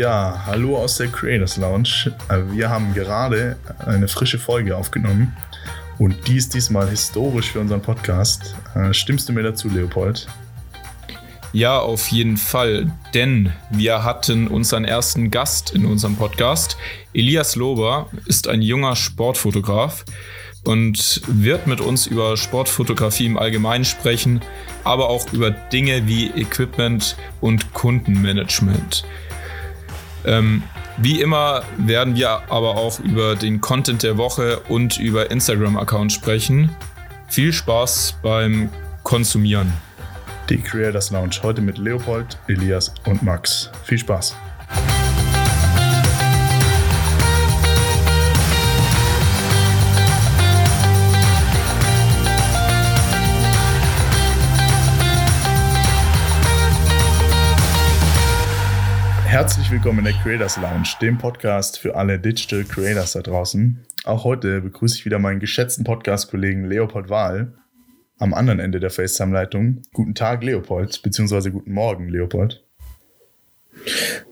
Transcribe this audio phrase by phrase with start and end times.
[0.00, 2.10] Ja, hallo aus der Creators Lounge.
[2.30, 5.36] Äh, wir haben gerade eine frische Folge aufgenommen
[6.00, 8.56] und die ist diesmal historisch für unseren Podcast.
[8.74, 10.26] Äh, stimmst du mir dazu, Leopold?
[11.52, 16.78] Ja, auf jeden Fall, denn wir hatten unseren ersten Gast in unserem Podcast.
[17.12, 20.06] Elias Lober ist ein junger Sportfotograf
[20.64, 24.40] und wird mit uns über Sportfotografie im Allgemeinen sprechen,
[24.84, 29.04] aber auch über Dinge wie Equipment und Kundenmanagement.
[30.24, 30.62] Ähm,
[31.02, 36.76] wie immer werden wir aber auch über den Content der Woche und über Instagram-Accounts sprechen.
[37.28, 38.68] Viel Spaß beim
[39.02, 39.72] Konsumieren.
[40.50, 43.70] Die Creators Lounge heute mit Leopold, Elias und Max.
[43.84, 44.36] Viel Spaß.
[59.30, 63.78] Herzlich willkommen in der Creators Lounge, dem Podcast für alle Digital Creators da draußen.
[64.02, 67.52] Auch heute begrüße ich wieder meinen geschätzten Podcast-Kollegen Leopold Wahl
[68.18, 69.82] am anderen Ende der FaceTime-Leitung.
[69.92, 72.64] Guten Tag, Leopold, beziehungsweise guten Morgen, Leopold.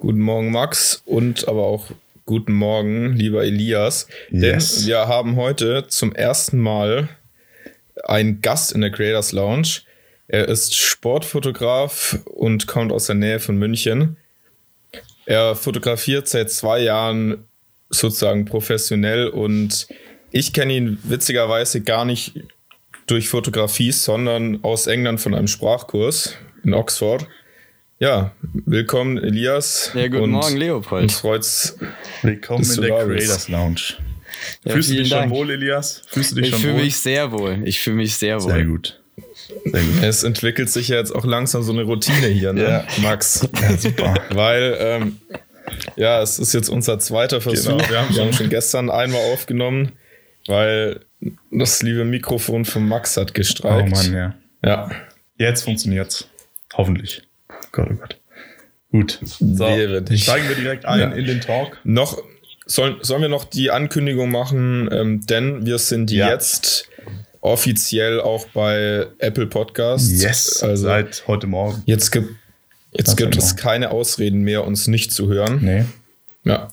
[0.01, 1.93] Guten Morgen, Max, und aber auch
[2.27, 4.09] guten Morgen, lieber Elias.
[4.31, 4.79] Yes.
[4.79, 7.09] Denn wir haben heute zum ersten Mal
[8.03, 9.83] einen Gast in der Creators Lounge.
[10.27, 14.17] Er ist Sportfotograf und kommt aus der Nähe von München.
[15.29, 17.45] Er fotografiert seit zwei Jahren
[17.91, 19.87] sozusagen professionell und
[20.31, 22.33] ich kenne ihn witzigerweise gar nicht
[23.07, 26.35] durch Fotografie, sondern aus England von einem Sprachkurs
[26.65, 27.27] in Oxford.
[27.99, 29.91] Ja, willkommen Elias.
[29.93, 31.03] Ja, guten Morgen Leopold.
[31.03, 31.77] Uns freut's.
[32.23, 33.83] Willkommen in der Creators Lounge.
[34.65, 35.25] Ja, Fühlst du dich Dank.
[35.25, 36.05] schon wohl, Elias?
[36.07, 36.69] Fühlst du dich ich schon wohl?
[36.69, 37.61] Ich fühle mich sehr wohl.
[37.67, 38.51] Ich fühle mich sehr wohl.
[38.51, 38.98] Sehr gut.
[40.03, 42.63] Es entwickelt sich ja jetzt auch langsam so eine Routine hier, ne?
[42.63, 42.85] ja.
[43.03, 43.49] Max.
[43.61, 44.15] Ja, super.
[44.31, 45.19] Weil, ähm,
[45.97, 47.79] ja, es ist jetzt unser zweiter Versuch.
[47.79, 47.91] Genau.
[47.91, 49.93] Wir, haben, haben schon gestern einmal aufgenommen,
[50.47, 51.01] weil
[51.51, 53.89] das liebe Mikrofon von Max hat gestreikt.
[53.89, 54.35] Oh Mann, ja.
[54.65, 54.91] Ja.
[55.37, 56.29] Jetzt funktioniert's.
[56.75, 57.23] Hoffentlich.
[57.73, 58.21] Gott, oh Gott.
[58.91, 59.19] Gut.
[59.23, 61.11] So, steigen wir direkt ein ja.
[61.11, 61.79] in den Talk.
[61.85, 62.23] Noch,
[62.67, 66.31] sollen, sollen wir noch die Ankündigung machen, ähm, denn wir sind ja.
[66.31, 66.88] jetzt
[67.49, 70.23] offiziell auch bei Apple Podcasts.
[70.23, 71.83] Yes, also seit heute Morgen.
[71.87, 72.31] Jetzt gibt,
[72.93, 75.59] jetzt gibt es keine Ausreden mehr, uns nicht zu hören.
[75.63, 75.85] Nee.
[76.45, 76.69] Ja.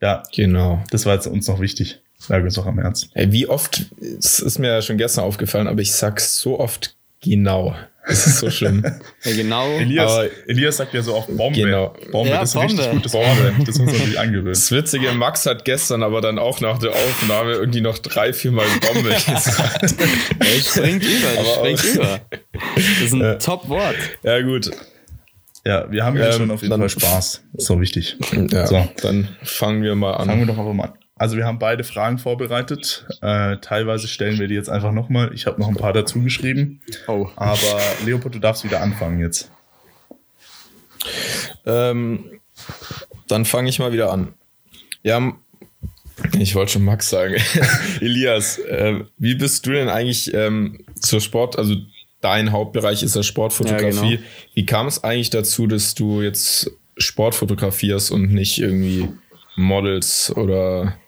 [0.00, 0.82] Ja, genau.
[0.90, 2.00] Das war jetzt uns noch wichtig.
[2.28, 3.10] Lag uns auch am Herzen.
[3.14, 6.96] Ey, wie oft, es ist mir ja schon gestern aufgefallen, aber ich sag's so oft
[7.20, 7.74] genau.
[8.06, 8.84] Das ist so schlimm.
[9.24, 9.66] ja, genau.
[9.78, 11.58] Elias, aber, Elias sagt ja so oft Bombe.
[11.58, 11.94] Genau.
[12.12, 13.54] Bombe, ja, das ist ein richtig gutes Bombe.
[13.64, 14.52] Das muss man sich angewöhnen.
[14.52, 18.52] Das Witzige, Max hat gestern aber dann auch nach der Aufnahme irgendwie noch drei, vier
[18.52, 19.94] Mal Bombe gesagt.
[20.38, 22.20] Er springt über, das springt über.
[22.74, 23.34] Das ist ein ja.
[23.36, 23.96] Top-Wort.
[24.22, 24.70] Ja, gut.
[25.66, 27.42] Ja, wir haben ja ähm, schon auf jeden Fall Spaß.
[27.52, 28.18] Das ist so wichtig.
[28.50, 28.86] Ja, so.
[29.00, 30.26] dann fangen wir mal an.
[30.26, 30.92] Fangen wir doch einfach mal an.
[31.24, 33.06] Also wir haben beide Fragen vorbereitet.
[33.22, 35.32] Äh, teilweise stellen wir die jetzt einfach nochmal.
[35.32, 36.82] Ich habe noch ein paar dazu geschrieben.
[37.08, 37.30] Oh.
[37.34, 39.50] Aber Leopold, du darfst wieder anfangen jetzt.
[41.64, 42.42] Ähm,
[43.26, 44.34] dann fange ich mal wieder an.
[45.02, 45.32] Ja,
[46.38, 47.36] ich wollte schon Max sagen.
[48.02, 51.74] Elias, äh, wie bist du denn eigentlich ähm, zur Sport, also
[52.20, 54.10] dein Hauptbereich ist ja Sportfotografie.
[54.10, 54.28] Ja, genau.
[54.52, 59.08] Wie kam es eigentlich dazu, dass du jetzt Sport fotografierst und nicht irgendwie
[59.56, 60.98] Models oder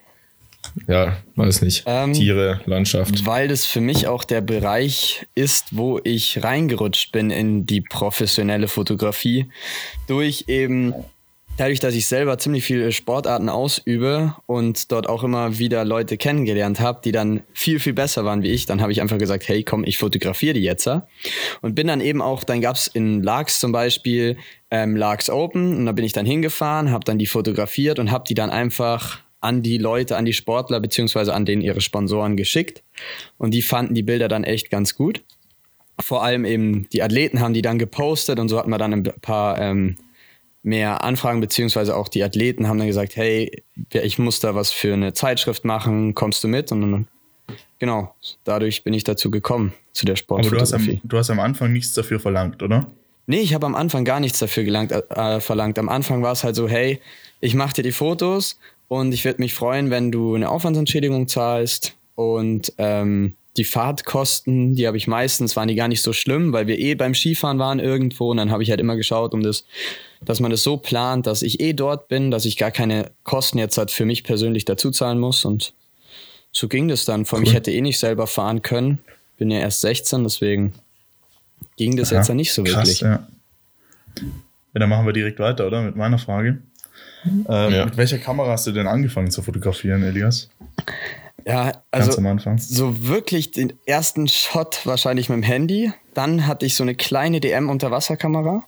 [0.86, 1.84] ja, weiß nicht.
[1.86, 3.26] Ähm, Tiere, Landschaft.
[3.26, 8.68] Weil das für mich auch der Bereich ist, wo ich reingerutscht bin in die professionelle
[8.68, 9.46] Fotografie.
[10.06, 10.94] Durch eben,
[11.56, 16.80] dadurch, dass ich selber ziemlich viele Sportarten ausübe und dort auch immer wieder Leute kennengelernt
[16.80, 19.62] habe, die dann viel, viel besser waren wie ich, dann habe ich einfach gesagt, hey,
[19.62, 20.88] komm, ich fotografiere die jetzt.
[21.62, 24.36] Und bin dann eben auch, dann gab es in Larks zum Beispiel
[24.70, 28.24] ähm, Larks Open und da bin ich dann hingefahren, habe dann die fotografiert und habe
[28.28, 32.82] die dann einfach an die Leute, an die Sportler beziehungsweise an denen ihre Sponsoren geschickt.
[33.38, 35.22] Und die fanden die Bilder dann echt ganz gut.
[36.00, 39.02] Vor allem eben die Athleten haben die dann gepostet und so hatten wir dann ein
[39.22, 39.96] paar ähm,
[40.62, 43.62] mehr Anfragen, beziehungsweise auch die Athleten haben dann gesagt, hey,
[43.92, 46.72] ich muss da was für eine Zeitschrift machen, kommst du mit?
[46.72, 47.08] Und dann,
[47.78, 50.74] genau, dadurch bin ich dazu gekommen, zu der Sportfotografie.
[50.74, 52.88] Aber du hast am, du hast am Anfang nichts dafür verlangt, oder?
[53.28, 55.78] Nee, ich habe am Anfang gar nichts dafür gelangt, äh, verlangt.
[55.78, 57.00] Am Anfang war es halt so, hey,
[57.40, 61.94] ich mache dir die Fotos und ich würde mich freuen, wenn du eine Aufwandsentschädigung zahlst.
[62.14, 66.66] Und ähm, die Fahrtkosten, die habe ich meistens, waren die gar nicht so schlimm, weil
[66.66, 69.64] wir eh beim Skifahren waren irgendwo und dann habe ich halt immer geschaut, um das,
[70.24, 73.58] dass man das so plant, dass ich eh dort bin, dass ich gar keine Kosten
[73.58, 75.72] jetzt halt für mich persönlich dazu zahlen muss und
[76.52, 77.24] so ging das dann.
[77.24, 77.48] Vor allem, cool.
[77.48, 78.98] ich hätte eh nicht selber fahren können,
[79.36, 80.74] bin ja erst 16, deswegen
[81.76, 83.00] ging das Aha, jetzt ja nicht so krass, wirklich.
[83.00, 83.26] Ja.
[84.18, 85.82] ja, dann machen wir direkt weiter, oder?
[85.82, 86.58] Mit meiner Frage.
[87.48, 87.84] Ähm, ja.
[87.84, 90.48] Mit welcher Kamera hast du denn angefangen zu fotografieren, Elias?
[91.46, 92.20] Ja, also
[92.56, 95.92] so wirklich den ersten Shot wahrscheinlich mit dem Handy.
[96.12, 98.64] Dann hatte ich so eine kleine DM-Unterwasserkamera.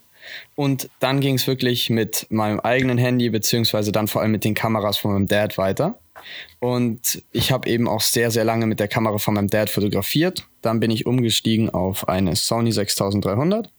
[0.55, 4.53] Und dann ging es wirklich mit meinem eigenen Handy, beziehungsweise dann vor allem mit den
[4.53, 5.99] Kameras von meinem Dad weiter.
[6.59, 10.47] Und ich habe eben auch sehr, sehr lange mit der Kamera von meinem Dad fotografiert.
[10.61, 13.71] Dann bin ich umgestiegen auf eine Sony 6300.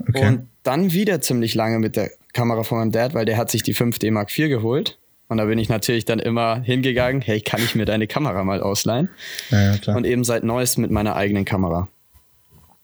[0.00, 0.26] Okay.
[0.26, 3.62] Und dann wieder ziemlich lange mit der Kamera von meinem Dad, weil der hat sich
[3.62, 4.98] die 5D Mark IV geholt.
[5.28, 8.60] Und da bin ich natürlich dann immer hingegangen, hey, kann ich mir deine Kamera mal
[8.60, 9.08] ausleihen?
[9.50, 11.88] Ja, ja, und eben seit neuestem mit meiner eigenen Kamera.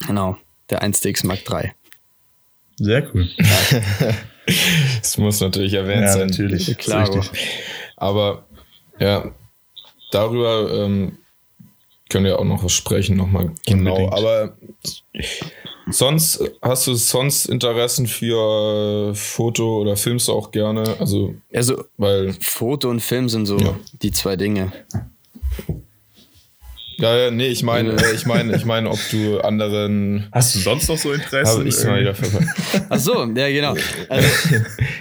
[0.06, 0.38] Genau,
[0.70, 1.72] der 1DX Mark III.
[2.76, 3.28] Sehr cool.
[5.00, 6.28] das muss natürlich erwähnt ja, sein.
[6.28, 7.10] Natürlich, klar.
[7.96, 8.46] Aber
[8.98, 9.30] ja,
[10.10, 11.18] darüber ähm,
[12.08, 13.96] können wir auch noch was sprechen, nochmal genau.
[13.96, 14.14] Unbedingt.
[14.14, 14.56] Aber
[15.90, 20.96] Sonst hast du sonst Interessen für Foto oder filmst du auch gerne?
[20.98, 23.78] Also, also weil Foto und Film sind so ja.
[24.02, 24.72] die zwei Dinge.
[27.00, 30.26] Ja, ja, nee, ich meine, äh, ich meine, ich meine, ob du anderen.
[30.32, 31.62] Hast du sonst noch so Interesse?
[31.62, 32.14] ich mal wieder
[32.88, 33.76] Ach so, ja, genau.
[34.08, 34.28] Also,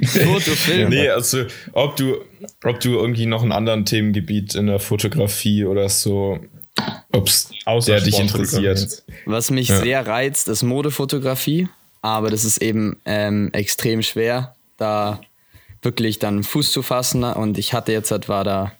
[0.05, 0.89] Foto, Film.
[0.89, 2.17] Nee, also, ob du,
[2.63, 6.39] ob du irgendwie noch einen anderen Themengebiet in der Fotografie oder so
[7.11, 7.49] Ob's
[7.85, 9.03] der dich interessiert.
[9.25, 9.79] Was mich ja.
[9.79, 11.67] sehr reizt, ist Modefotografie,
[12.01, 15.19] aber das ist eben ähm, extrem schwer, da
[15.81, 17.23] wirklich dann Fuß zu fassen.
[17.23, 18.71] Und ich hatte jetzt halt, war da,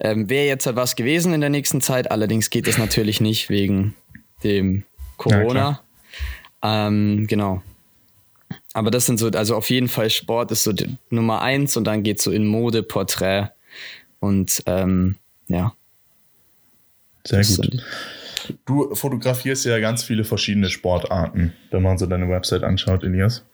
[0.00, 3.48] ähm, wäre jetzt halt was gewesen in der nächsten Zeit, allerdings geht das natürlich nicht
[3.50, 3.94] wegen
[4.44, 4.84] dem
[5.16, 5.80] Corona.
[6.62, 7.62] Ja, ähm, genau.
[8.74, 10.72] Aber das sind so, also auf jeden Fall Sport ist so
[11.10, 13.48] Nummer eins und dann geht so in Mode, Porträt
[14.20, 15.16] und ähm,
[15.48, 15.74] ja.
[17.28, 17.82] Sehr gut.
[18.64, 23.44] Du fotografierst ja ganz viele verschiedene Sportarten, wenn man so deine Website anschaut, Elias.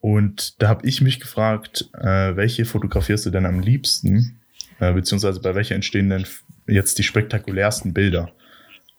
[0.00, 4.40] Und da habe ich mich gefragt, äh, welche fotografierst du denn am liebsten?
[4.78, 6.24] Äh, beziehungsweise bei welcher entstehen denn
[6.66, 8.30] jetzt die spektakulärsten Bilder?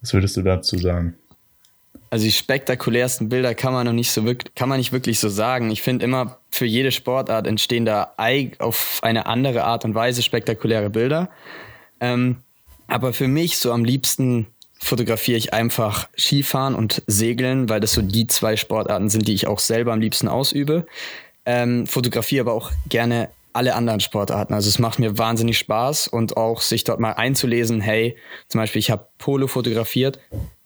[0.01, 1.15] Was würdest du dazu sagen?
[2.11, 5.29] Also die spektakulärsten Bilder kann man noch nicht so wirklich, kann man nicht wirklich so
[5.29, 5.71] sagen.
[5.71, 8.13] Ich finde immer, für jede Sportart entstehen da
[8.59, 11.29] auf eine andere Art und Weise spektakuläre Bilder.
[11.99, 12.37] Ähm,
[12.91, 14.47] aber für mich so am liebsten
[14.77, 19.47] fotografiere ich einfach Skifahren und Segeln, weil das so die zwei Sportarten sind, die ich
[19.47, 20.85] auch selber am liebsten ausübe.
[21.45, 24.53] Ähm, fotografiere aber auch gerne alle anderen Sportarten.
[24.53, 28.17] Also es macht mir wahnsinnig Spaß und auch sich dort mal einzulesen, hey,
[28.47, 30.19] zum Beispiel ich habe Polo fotografiert.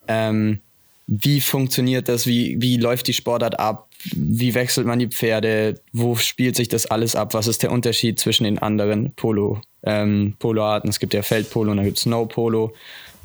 [0.07, 0.62] Ähm,
[1.07, 2.25] wie funktioniert das?
[2.25, 3.89] Wie, wie läuft die Sportart ab?
[4.16, 5.80] Wie wechselt man die Pferde?
[5.92, 7.36] Wo spielt sich das alles ab?
[7.36, 10.90] Was ist der Unterschied zwischen den anderen Polo ähm, Poloarten.
[10.90, 12.74] Es gibt ja Feldpolo und dann gibt es Snowpolo.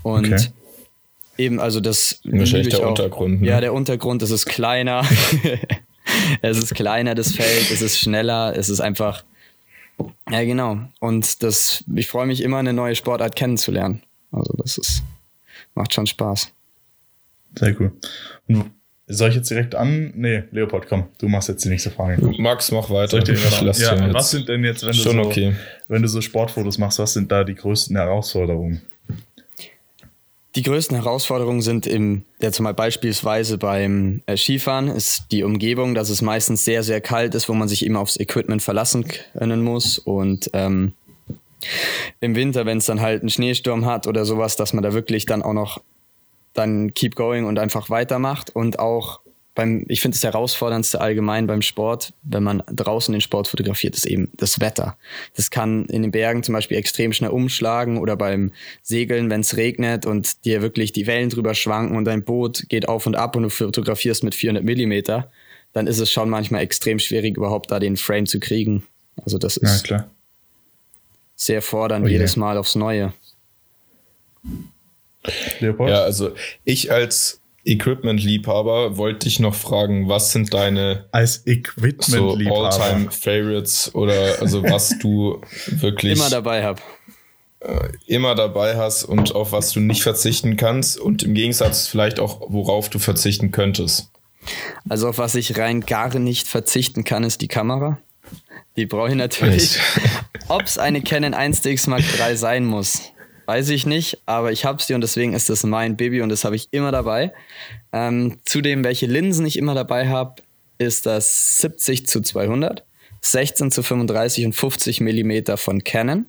[0.02, 0.46] Und okay.
[1.38, 2.20] eben, also das.
[2.24, 3.42] Wahrscheinlich der auch, Untergrund.
[3.42, 3.48] Ne?
[3.48, 5.04] Ja, der Untergrund, es ist kleiner.
[6.42, 9.24] es ist kleiner, das Feld, es ist schneller, es ist einfach.
[10.30, 10.78] Ja, genau.
[11.00, 14.02] Und das, ich freue mich immer, eine neue Sportart kennenzulernen.
[14.32, 15.02] Also, das ist,
[15.74, 16.52] macht schon Spaß.
[17.56, 17.92] Sehr cool.
[18.48, 18.70] Und
[19.10, 20.12] soll ich jetzt direkt an?
[20.16, 22.32] Nee, Leopold, komm, du machst jetzt die nächste Frage.
[22.38, 23.18] Max, mach weiter.
[23.18, 25.54] Ich, ich lass ja, was sind denn jetzt, wenn du, so, okay.
[25.88, 28.82] wenn du so Sportfotos machst, was sind da die größten Herausforderungen?
[30.56, 36.10] Die größten Herausforderungen sind im, jetzt mal beispielsweise beim äh, Skifahren, ist die Umgebung, dass
[36.10, 39.98] es meistens sehr, sehr kalt ist, wo man sich eben aufs Equipment verlassen können muss.
[39.98, 40.94] Und ähm,
[42.20, 45.24] im Winter, wenn es dann halt einen Schneesturm hat oder sowas, dass man da wirklich
[45.24, 45.82] dann auch noch
[46.52, 49.20] dann keep going und einfach weitermacht und auch
[49.54, 54.06] beim, ich finde das herausforderndste allgemein beim Sport, wenn man draußen den Sport fotografiert, ist
[54.06, 54.96] eben das Wetter.
[55.34, 58.52] Das kann in den Bergen zum Beispiel extrem schnell umschlagen oder beim
[58.82, 62.88] Segeln, wenn es regnet und dir wirklich die Wellen drüber schwanken und dein Boot geht
[62.88, 65.30] auf und ab und du fotografierst mit 400 Millimeter,
[65.72, 68.84] dann ist es schon manchmal extrem schwierig, überhaupt da den Frame zu kriegen.
[69.24, 69.92] Also das ist
[71.36, 73.12] sehr fordernd oh, jedes Mal aufs Neue.
[75.60, 75.90] Leopold?
[75.90, 76.32] Ja, also
[76.64, 84.40] ich als Equipment-Liebhaber wollte dich noch fragen, was sind deine als Equipment-Liebhaber so All-Time-Favorites oder
[84.40, 86.80] also was du wirklich immer dabei hab
[87.60, 92.18] äh, immer dabei hast und auf was du nicht verzichten kannst und im Gegensatz vielleicht
[92.18, 94.10] auch worauf du verzichten könntest.
[94.88, 97.98] Also auf was ich rein gar nicht verzichten kann, ist die Kamera.
[98.76, 99.78] Die brauche ich natürlich.
[100.48, 103.02] Ob es eine Canon 1DX Mark III sein muss,
[103.50, 106.44] weiß ich nicht, aber ich habe sie und deswegen ist das mein Baby und das
[106.44, 107.32] habe ich immer dabei.
[107.92, 110.40] Ähm, zudem, welche Linsen ich immer dabei habe,
[110.78, 112.84] ist das 70 zu 200,
[113.22, 116.26] 16 zu 35 und 50 Millimeter von Canon.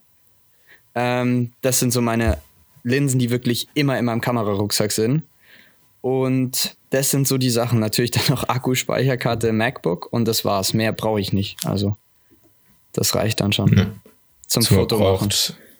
[0.95, 2.39] Ähm, das sind so meine
[2.81, 5.21] Linsen, die wirklich immer in meinem Kamerarucksack sind.
[6.01, 7.79] Und das sind so die Sachen.
[7.79, 10.73] Natürlich dann noch Akku, Speicherkarte, MacBook und das war's.
[10.73, 11.63] Mehr brauche ich nicht.
[11.67, 11.97] Also
[12.93, 13.77] das reicht dann schon.
[13.77, 13.91] Ja.
[14.47, 15.70] Zum so Foto braucht, machen.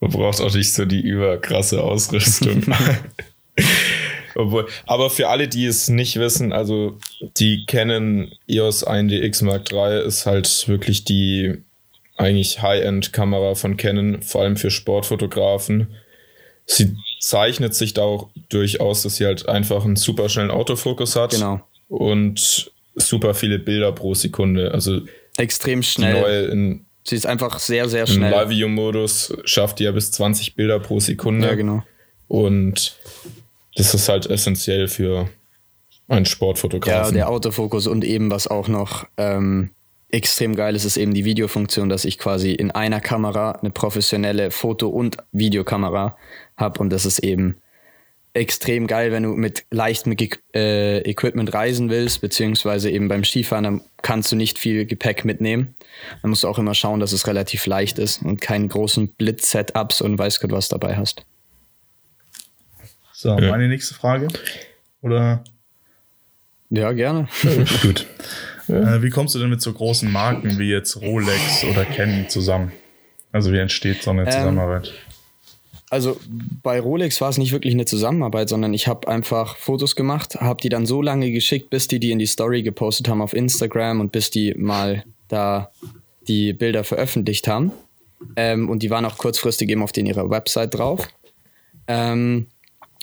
[0.00, 2.62] Man braucht auch nicht so die überkrasse Ausrüstung.
[4.34, 6.98] Obwohl, aber für alle, die es nicht wissen, also
[7.38, 11.54] die Canon EOS 1DX Mark III ist halt wirklich die
[12.16, 15.94] eigentlich High-End-Kamera von Canon, vor allem für Sportfotografen.
[16.66, 21.30] Sie zeichnet sich da auch durchaus, dass sie halt einfach einen super schnellen Autofokus hat.
[21.30, 21.60] Genau.
[21.88, 24.72] Und super viele Bilder pro Sekunde.
[24.72, 25.00] Also
[25.36, 26.48] extrem schnell.
[26.50, 28.32] In, sie ist einfach sehr, sehr schnell.
[28.32, 31.46] Im Live-View-Modus schafft die ja bis 20 Bilder pro Sekunde.
[31.46, 31.82] Ja, genau.
[32.28, 32.96] Und
[33.76, 35.28] das ist halt essentiell für
[36.08, 37.16] einen Sportfotografen.
[37.16, 39.70] Ja, der Autofokus und eben was auch noch ähm,
[40.08, 44.50] extrem geil ist, ist eben die Videofunktion, dass ich quasi in einer Kamera eine professionelle
[44.50, 46.16] Foto- und Videokamera
[46.56, 47.56] habe und das ist eben
[48.36, 50.14] extrem geil, wenn du mit leichtem
[50.54, 55.74] äh, Equipment reisen willst, beziehungsweise eben beim Skifahren, dann kannst du nicht viel Gepäck mitnehmen.
[56.22, 60.00] Dann musst du auch immer schauen, dass es relativ leicht ist und keine großen Blitz-Setups
[60.02, 61.24] und weiß Gott was dabei hast.
[63.12, 63.50] So, ja.
[63.50, 64.28] meine nächste Frage.
[65.00, 65.42] Oder?
[66.68, 67.28] Ja, gerne.
[67.82, 68.06] Gut.
[68.68, 68.96] Ja.
[68.96, 72.72] Äh, wie kommst du denn mit so großen Marken wie jetzt Rolex oder Canon zusammen?
[73.32, 74.92] Also wie entsteht so eine ähm, Zusammenarbeit?
[75.88, 76.18] Also
[76.62, 80.60] bei Rolex war es nicht wirklich eine Zusammenarbeit, sondern ich habe einfach Fotos gemacht, habe
[80.60, 84.00] die dann so lange geschickt, bis die die in die Story gepostet haben auf Instagram
[84.00, 85.70] und bis die mal da
[86.26, 87.72] die Bilder veröffentlicht haben.
[88.34, 91.08] Ähm, und die waren auch kurzfristig eben auf den ihrer Website drauf.
[91.86, 92.46] Ähm,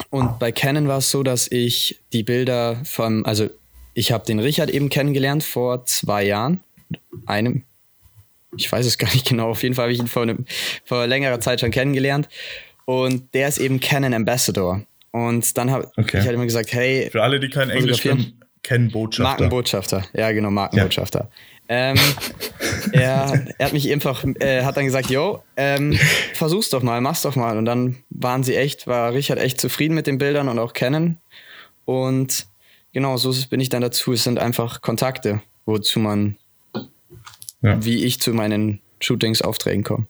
[0.09, 3.49] und bei Canon war es so, dass ich die Bilder vom, also
[3.93, 6.61] ich habe den Richard eben kennengelernt vor zwei Jahren,
[7.25, 7.63] einem,
[8.57, 10.45] ich weiß es gar nicht genau, auf jeden Fall habe ich ihn vor, einem,
[10.83, 12.27] vor längerer Zeit schon kennengelernt.
[12.85, 14.81] Und der ist eben Canon Ambassador.
[15.11, 16.19] Und dann habe okay.
[16.19, 17.09] ich halt immer gesagt, hey.
[17.11, 19.29] Für alle, die kein Englisch können, kennen Botschafter.
[19.29, 21.29] Markenbotschafter, ja genau, Markenbotschafter.
[21.29, 21.53] Ja.
[21.69, 21.97] Ähm,
[22.91, 25.97] er, er, hat mich einfach, äh, hat dann gesagt, yo, ähm,
[26.33, 27.57] versuch's doch mal, mach's doch mal.
[27.57, 31.17] Und dann waren sie echt, war Richard echt zufrieden mit den Bildern und auch Canon.
[31.85, 32.47] Und
[32.91, 34.13] genau, so bin ich dann dazu.
[34.13, 36.37] Es sind einfach Kontakte, wozu man,
[37.61, 37.83] ja.
[37.83, 40.07] wie ich zu meinen Shootings, Aufträgen komme.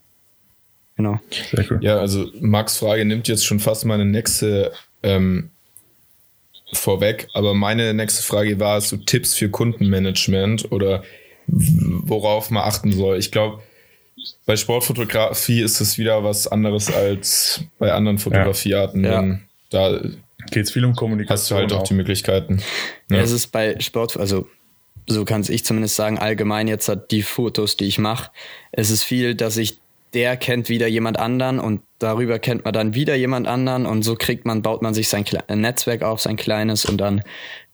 [0.95, 1.19] Genau.
[1.51, 1.79] Sehr cool.
[1.81, 4.71] Ja, also Max Frage nimmt jetzt schon fast meine nächste
[5.01, 5.49] ähm,
[6.71, 11.03] vorweg, aber meine nächste Frage war so Tipps für Kundenmanagement oder
[11.47, 13.17] worauf man achten soll.
[13.17, 13.61] Ich glaube,
[14.45, 19.03] bei Sportfotografie ist es wieder was anderes als bei anderen Fotografiearten.
[19.03, 19.23] Ja.
[19.23, 19.39] Ja.
[19.69, 19.99] Da
[20.51, 21.37] geht es viel um Kommunikation.
[21.37, 22.61] Hast du halt auch, auch die Möglichkeiten.
[23.09, 23.17] Ja.
[23.17, 24.47] es ist bei Sport, also
[25.07, 28.31] so kann ich zumindest sagen, allgemein jetzt hat die Fotos, die ich mache,
[28.71, 29.79] es ist viel, dass ich
[30.13, 34.15] der kennt wieder jemand anderen und darüber kennt man dann wieder jemand anderen und so
[34.15, 37.21] kriegt man, baut man sich sein Kle Netzwerk auf, sein kleines und dann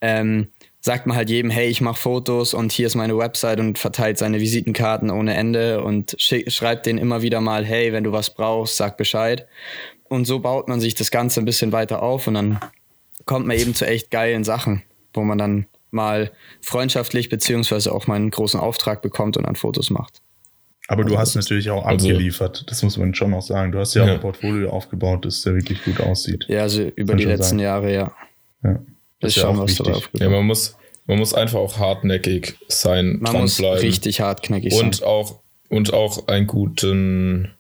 [0.02, 0.48] ähm,
[0.82, 4.18] sagt man halt jedem, hey, ich mache Fotos und hier ist meine Website und verteilt
[4.18, 8.78] seine Visitenkarten ohne Ende und schreibt denen immer wieder mal, hey, wenn du was brauchst,
[8.78, 9.46] sag Bescheid.
[10.08, 12.60] Und so baut man sich das Ganze ein bisschen weiter auf und dann
[13.26, 16.32] kommt man eben zu echt geilen Sachen, wo man dann mal
[16.62, 20.22] freundschaftlich beziehungsweise auch mal einen großen Auftrag bekommt und dann Fotos macht.
[20.90, 23.72] Aber du hast natürlich auch also, abgeliefert, das muss man schon noch sagen.
[23.72, 24.10] Du hast ja, ja.
[24.10, 26.46] auch ein Portfolio aufgebaut, das ja wirklich gut aussieht.
[26.48, 27.60] Ja, also über die letzten sagen.
[27.60, 28.12] Jahre, ja.
[28.64, 28.80] ja.
[29.20, 30.10] Das ist, ist schon ja was drauf.
[30.14, 33.82] Ja, man muss, man muss einfach auch hartnäckig sein, man muss bleiben.
[33.82, 35.08] richtig hartnäckig und sein.
[35.08, 37.52] Auch, und auch einen guten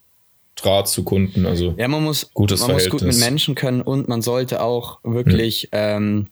[0.56, 2.94] Draht zu Kunden, also ja, man muss, gutes man Verhältnis.
[2.94, 5.98] muss gut mit Menschen können und man sollte auch wirklich ja.
[5.98, 6.30] ähm,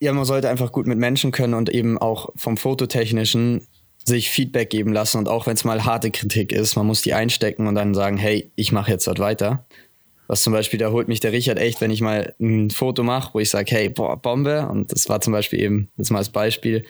[0.00, 3.68] ja, man sollte einfach gut mit Menschen können und eben auch vom Fototechnischen
[4.04, 7.14] sich Feedback geben lassen und auch wenn es mal harte Kritik ist, man muss die
[7.14, 9.64] einstecken und dann sagen, hey, ich mache jetzt dort weiter.
[10.26, 13.34] Was zum Beispiel, da holt mich der Richard echt, wenn ich mal ein Foto mache,
[13.34, 14.68] wo ich sage, hey, boah, Bombe.
[14.68, 16.84] Und das war zum Beispiel eben, jetzt mal als Beispiel,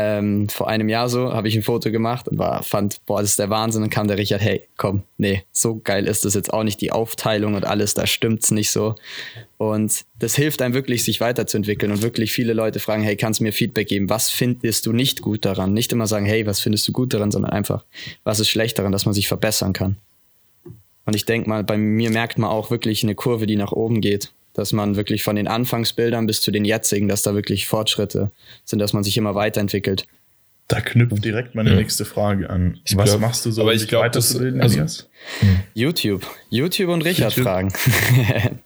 [0.00, 3.30] ähm, vor einem Jahr so, habe ich ein Foto gemacht und war, fand, boah, das
[3.30, 3.82] ist der Wahnsinn.
[3.82, 6.92] Und kam der Richard, hey, komm, nee, so geil ist das jetzt auch nicht, die
[6.92, 8.94] Aufteilung und alles, da stimmt's nicht so.
[9.56, 13.44] Und das hilft einem wirklich, sich weiterzuentwickeln und wirklich viele Leute fragen, hey, kannst du
[13.44, 14.08] mir Feedback geben?
[14.08, 15.72] Was findest du nicht gut daran?
[15.72, 17.84] Nicht immer sagen, hey, was findest du gut daran, sondern einfach,
[18.22, 19.96] was ist schlecht daran, dass man sich verbessern kann.
[21.06, 24.00] Und ich denke mal, bei mir merkt man auch wirklich eine Kurve, die nach oben
[24.00, 28.32] geht dass man wirklich von den Anfangsbildern bis zu den jetzigen, dass da wirklich Fortschritte
[28.64, 30.06] sind, dass man sich immer weiterentwickelt.
[30.66, 31.76] Da knüpft direkt meine ja.
[31.76, 32.80] nächste Frage an.
[32.84, 35.04] Ich Was glaub, machst du so, aber um ich glaube, das also,
[35.74, 36.26] YouTube.
[36.50, 37.44] YouTube und Richard YouTube.
[37.44, 37.72] fragen.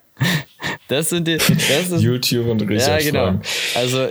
[0.89, 1.37] das sind die.
[1.37, 1.51] Das
[1.91, 3.25] ist, YouTube und Richard ja, genau.
[3.25, 3.43] fragen.
[3.75, 4.09] Also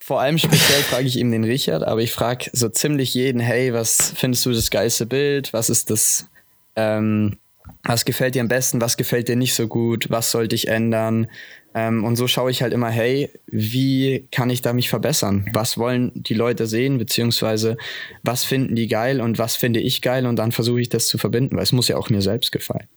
[0.00, 3.74] vor allem speziell frage ich ihm den Richard, aber ich frage so ziemlich jeden, hey,
[3.74, 5.52] was findest du das geilste Bild?
[5.52, 6.26] Was ist das,
[6.74, 7.36] ähm,
[7.86, 8.80] was gefällt dir am besten?
[8.80, 10.10] Was gefällt dir nicht so gut?
[10.10, 11.28] Was sollte ich ändern?
[11.74, 15.48] Ähm, und so schaue ich halt immer, hey, wie kann ich da mich verbessern?
[15.52, 16.98] Was wollen die Leute sehen?
[16.98, 17.76] Beziehungsweise
[18.22, 20.26] was finden die geil und was finde ich geil?
[20.26, 22.88] Und dann versuche ich das zu verbinden, weil es muss ja auch mir selbst gefallen.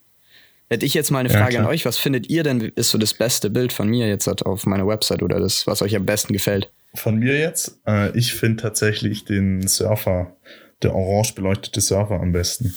[0.68, 2.98] Hätte ich jetzt mal eine Frage ja, an euch, was findet ihr denn ist so
[2.98, 6.32] das beste Bild von mir jetzt auf meiner Website oder das, was euch am besten
[6.32, 6.70] gefällt?
[6.94, 7.80] Von mir jetzt?
[7.86, 10.36] Äh, ich finde tatsächlich den Surfer,
[10.82, 12.72] der orange beleuchtete Surfer am besten.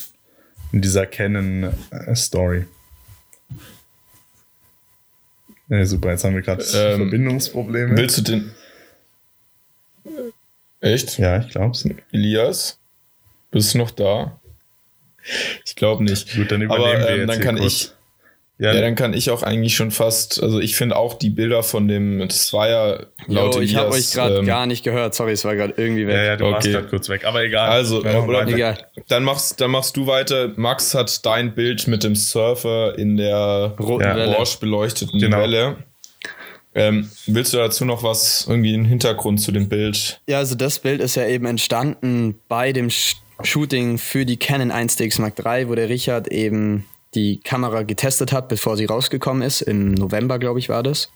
[0.73, 2.65] In dieser Canon-Story.
[5.69, 7.95] Ja, super, jetzt haben wir gerade ähm, Verbindungsprobleme.
[7.95, 8.51] Willst du den.
[10.81, 11.17] Echt?
[11.17, 11.87] Ja, ich glaub's.
[12.11, 12.77] Elias,
[13.51, 14.39] bist du noch da?
[15.65, 16.35] Ich glaube nicht.
[16.35, 17.71] Gut, dann übernehmen Aber, ähm, wir jetzt dann kann kurz.
[17.73, 17.91] ich.
[18.59, 21.63] Ja, ja, dann kann ich auch eigentlich schon fast, also ich finde auch die Bilder
[21.63, 25.15] von dem, das war ja laut Yo, ich habe euch gerade ähm, gar nicht gehört,
[25.15, 26.15] sorry, es war gerade irgendwie weg.
[26.15, 26.53] Ja, ja, du okay.
[26.53, 27.69] warst gerade kurz weg, aber egal.
[27.69, 28.77] Also, ja, oder, egal.
[29.07, 30.51] Dann, machst, dann machst du weiter.
[30.55, 34.27] Max hat dein Bild mit dem Surfer in der roten ja.
[34.27, 35.39] orange beleuchteten genau.
[35.39, 35.77] Welle.
[36.75, 40.21] Ähm, willst du dazu noch was, irgendwie einen Hintergrund zu dem Bild?
[40.27, 42.89] Ja, also das Bild ist ja eben entstanden bei dem
[43.41, 48.47] Shooting für die Canon 1DX Mark III, wo der Richard eben die Kamera getestet hat,
[48.47, 49.61] bevor sie rausgekommen ist.
[49.61, 51.09] Im November, glaube ich, war das.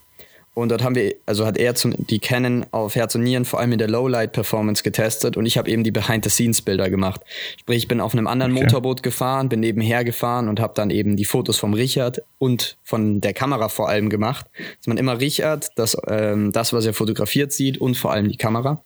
[0.57, 3.59] Und dort haben wir, also hat er zum, die Canon auf Herz und Nieren vor
[3.59, 7.21] allem in der Lowlight-Performance getestet und ich habe eben die Behind-the-Scenes-Bilder gemacht.
[7.59, 8.63] Sprich, ich bin auf einem anderen okay.
[8.63, 13.21] Motorboot gefahren, bin nebenher gefahren und habe dann eben die Fotos vom Richard und von
[13.21, 14.47] der Kamera vor allem gemacht.
[14.79, 18.37] Dass man immer Richard, das, ähm, das was er fotografiert sieht und vor allem die
[18.37, 18.81] Kamera.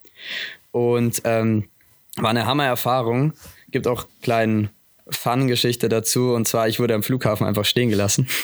[0.71, 1.69] Und ähm,
[2.17, 3.31] war eine Hammer-Erfahrung.
[3.69, 4.71] Gibt auch kleinen
[5.11, 6.33] Fun-Geschichte dazu.
[6.33, 8.27] Und zwar, ich wurde am Flughafen einfach stehen gelassen.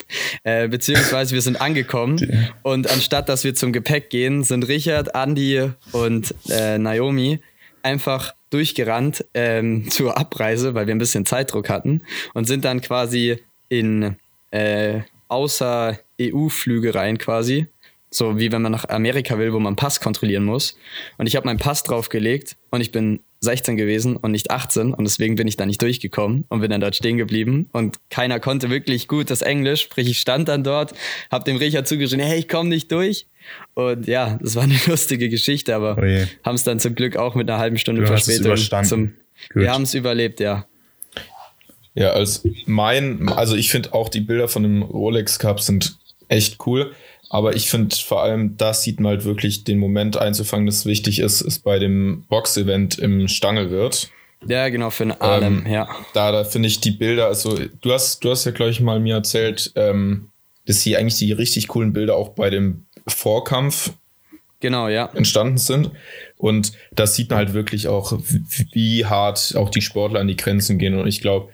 [0.43, 2.49] Äh, beziehungsweise wir sind angekommen.
[2.61, 7.39] Und anstatt dass wir zum Gepäck gehen, sind Richard, Andy und äh, Naomi
[7.81, 12.03] einfach durchgerannt ähm, zur Abreise, weil wir ein bisschen Zeitdruck hatten.
[12.33, 13.37] Und sind dann quasi
[13.69, 14.15] in
[14.51, 17.67] äh, außer EU-Flüge rein quasi.
[18.09, 20.77] So wie wenn man nach Amerika will, wo man Pass kontrollieren muss.
[21.17, 25.03] Und ich habe meinen Pass draufgelegt und ich bin 16 gewesen und nicht 18 und
[25.03, 27.69] deswegen bin ich da nicht durchgekommen und bin dann dort stehen geblieben.
[27.71, 30.93] Und keiner konnte wirklich gut das Englisch, sprich ich stand dann dort,
[31.29, 33.27] hab dem Richard zugeschrieben, hey, ich komme nicht durch.
[33.73, 37.35] Und ja, das war eine lustige Geschichte, aber oh haben es dann zum Glück auch
[37.35, 39.13] mit einer halben Stunde Verspätung zum,
[39.53, 40.65] wir haben es überlebt, ja.
[41.93, 45.97] Ja, als mein, also ich finde auch die Bilder von dem Rolex Cup sind
[46.27, 46.93] echt cool.
[47.29, 51.19] Aber ich finde vor allem, das sieht man halt wirklich den Moment einzufangen, das wichtig
[51.19, 54.09] ist, ist bei dem Box-Event im Stangewirt.
[54.45, 55.89] Ja, genau, für einen Alem, ähm, ja.
[56.13, 58.99] Da, da finde ich die Bilder, also du hast, du hast ja, glaube ich, mal
[58.99, 60.29] mir erzählt, ähm,
[60.65, 63.93] dass hier eigentlich die richtig coolen Bilder auch bei dem Vorkampf
[64.59, 65.09] genau, ja.
[65.13, 65.91] entstanden sind.
[66.37, 68.13] Und das sieht man halt wirklich auch,
[68.73, 70.99] wie hart auch die Sportler an die Grenzen gehen.
[70.99, 71.49] Und ich glaube,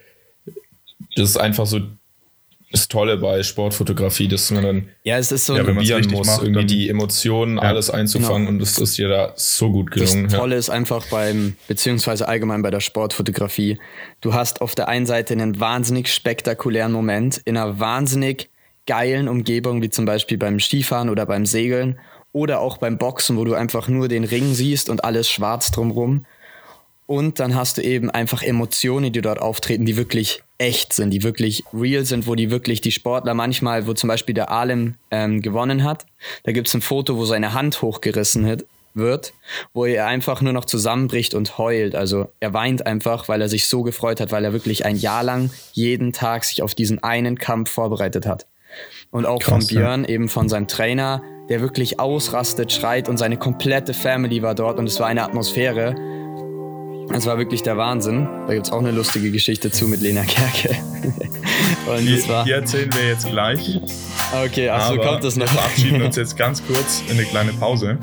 [1.16, 1.80] das ist einfach so
[2.74, 6.42] das Tolle bei Sportfotografie, dass man dann ja, es ist so ja, probieren muss, macht,
[6.42, 8.50] irgendwie die Emotionen, ja, alles einzufangen genau.
[8.50, 10.24] und das ist dir da so gut gelungen.
[10.24, 10.60] Das Tolle ja.
[10.60, 13.78] ist einfach beim, beziehungsweise allgemein bei der Sportfotografie,
[14.22, 18.50] du hast auf der einen Seite einen wahnsinnig spektakulären Moment in einer wahnsinnig
[18.88, 22.00] geilen Umgebung, wie zum Beispiel beim Skifahren oder beim Segeln
[22.32, 26.26] oder auch beim Boxen, wo du einfach nur den Ring siehst und alles schwarz drumrum.
[27.06, 31.24] Und dann hast du eben einfach Emotionen, die dort auftreten, die wirklich echt sind, die
[31.24, 35.42] wirklich real sind, wo die wirklich die Sportler manchmal, wo zum Beispiel der Alem ähm,
[35.42, 36.06] gewonnen hat,
[36.44, 39.34] da gibt es ein Foto, wo seine Hand hochgerissen wird,
[39.74, 41.96] wo er einfach nur noch zusammenbricht und heult.
[41.96, 45.24] Also er weint einfach, weil er sich so gefreut hat, weil er wirklich ein Jahr
[45.24, 48.48] lang jeden Tag sich auf diesen einen Kampf vorbereitet hat.
[49.12, 50.10] Und auch Krass, von Björn, ja.
[50.10, 54.88] eben von seinem Trainer, der wirklich ausrastet, schreit und seine komplette Family war dort und
[54.88, 55.96] es war eine Atmosphäre,
[57.12, 58.28] es war wirklich der Wahnsinn.
[58.48, 60.76] Da gibt es auch eine lustige Geschichte zu mit Lena Kerke.
[61.88, 63.80] Und die, war, die erzählen wir jetzt gleich.
[64.46, 65.46] Okay, also kommt das noch.
[65.46, 67.98] Wir verabschieden uns jetzt ganz kurz in eine kleine Pause.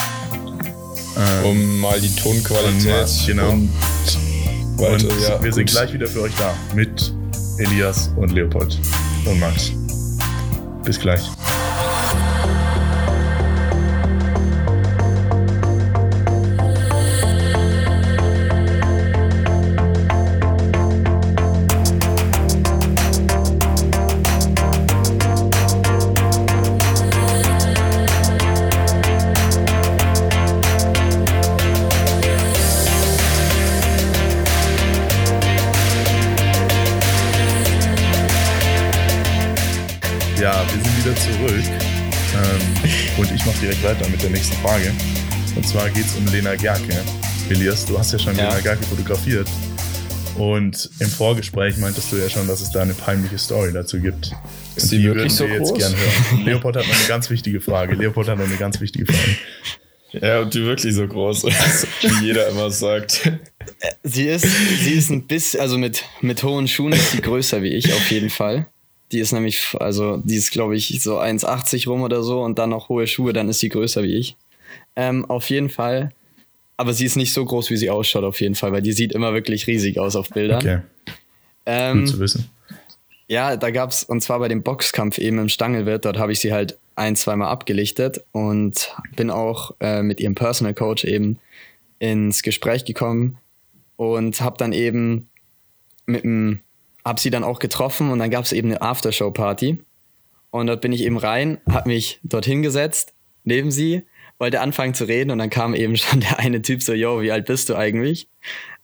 [1.16, 3.50] Ähm, um mal die Tonqualität mal, genau.
[3.50, 3.70] und,
[4.76, 7.12] weiter, und ja, wir sind gleich wieder für euch da mit
[7.58, 8.78] Elias und Leopold
[9.26, 9.72] und Max.
[10.84, 11.22] Bis gleich.
[43.40, 44.92] Ich mache direkt weiter mit der nächsten Frage.
[45.56, 46.94] Und zwar geht es um Lena Gerke.
[47.48, 48.48] Elias, du hast ja schon ja.
[48.48, 49.48] Lena Gerke fotografiert.
[50.36, 54.30] Und im Vorgespräch meintest du ja schon, dass es da eine peinliche Story dazu gibt.
[54.76, 55.70] Ist die wirklich so wir groß?
[55.70, 56.44] jetzt gern hören.
[56.44, 57.94] Leopold hat noch eine ganz wichtige Frage.
[57.94, 59.36] Leopold hat noch eine ganz wichtige Frage.
[60.12, 63.30] Ja, und die wirklich so groß ist, wie jeder immer sagt.
[64.02, 64.46] Sie ist,
[64.82, 68.10] sie ist ein bisschen, also mit, mit hohen Schuhen ist sie größer wie ich auf
[68.10, 68.66] jeden Fall.
[69.12, 72.70] Die ist nämlich, also die ist, glaube ich, so 1,80 rum oder so und dann
[72.70, 74.36] noch hohe Schuhe, dann ist sie größer wie ich.
[74.96, 76.12] Ähm, auf jeden Fall.
[76.76, 79.12] Aber sie ist nicht so groß, wie sie ausschaut, auf jeden Fall, weil die sieht
[79.12, 80.60] immer wirklich riesig aus auf Bildern.
[80.60, 80.78] Okay.
[81.66, 82.50] Ähm, Gut zu wissen.
[83.28, 86.40] Ja, da gab es, und zwar bei dem Boxkampf eben im Stangelwirt, dort habe ich
[86.40, 91.38] sie halt ein, zweimal abgelichtet und bin auch äh, mit ihrem Personal Coach eben
[91.98, 93.38] ins Gespräch gekommen
[93.96, 95.28] und habe dann eben
[96.06, 96.60] mit dem
[97.04, 99.82] habe sie dann auch getroffen und dann gab es eben eine Aftershow-Party.
[100.50, 104.02] Und dort bin ich eben rein, habe mich dort hingesetzt, neben sie,
[104.38, 107.32] wollte anfangen zu reden und dann kam eben schon der eine Typ so, yo, wie
[107.32, 108.28] alt bist du eigentlich?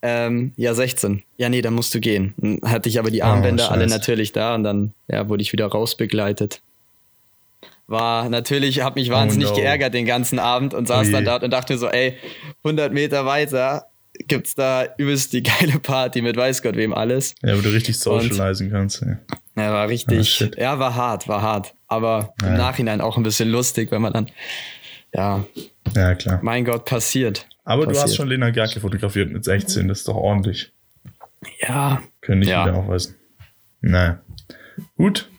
[0.03, 1.23] Ähm, ja, 16.
[1.39, 2.35] Ja, nee, dann musst du gehen.
[2.37, 5.43] Dann hatte ich aber die oh, Armbänder oh, alle natürlich da und dann ja, wurde
[5.43, 6.63] ich wieder rausbegleitet.
[7.89, 9.57] War natürlich, habe mich wahnsinnig oh no.
[9.57, 12.17] geärgert den ganzen Abend und saß oh dann dort und dachte mir so, ey,
[12.65, 13.87] 100 Meter weiter
[14.27, 17.35] gibt's da übelst die geile Party mit weiß Gott wem alles.
[17.43, 19.03] Ja, wo du richtig socialisen kannst.
[19.03, 19.19] Ja.
[19.57, 21.75] ja, war richtig, oh, ja, war hart, war hart.
[21.89, 22.49] Aber ja.
[22.49, 24.31] im Nachhinein auch ein bisschen lustig, wenn man dann,
[25.15, 25.45] ja,
[25.95, 26.41] ja klar.
[26.43, 27.47] mein Gott, passiert.
[27.65, 27.97] Aber passiert.
[27.97, 30.73] du hast schon Lena Gerke fotografiert mit 16, das ist doch ordentlich.
[31.61, 32.03] Ja.
[32.21, 32.67] Können nicht ja.
[32.67, 33.17] wieder aufweisen.
[33.81, 34.21] Naja.
[34.97, 35.31] Gut.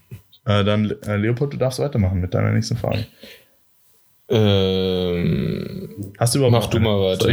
[0.46, 3.06] Äh, dann, äh, Leopold, du darfst weitermachen mit deiner nächsten Frage.
[4.30, 5.78] Ähm,
[6.18, 7.30] Hast du überhaupt Mach du mal weiter.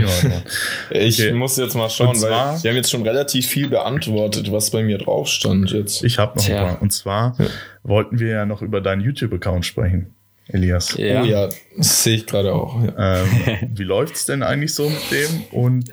[0.90, 1.32] Ich, okay.
[1.32, 4.82] muss jetzt mal schauen, zwar, weil wir haben jetzt schon relativ viel beantwortet, was bei
[4.82, 6.04] mir drauf stand jetzt.
[6.04, 6.60] Ich habe noch Tja.
[6.60, 6.82] ein paar.
[6.82, 7.46] Und zwar ja.
[7.82, 10.14] wollten wir ja noch über deinen YouTube-Account sprechen,
[10.48, 10.96] Elias.
[10.96, 11.22] Ja.
[11.22, 12.80] Oh ja, das sehe ich gerade auch.
[12.82, 13.22] Ja.
[13.22, 13.28] Ähm,
[13.74, 15.44] wie läuft's denn eigentlich so mit dem?
[15.50, 15.90] Und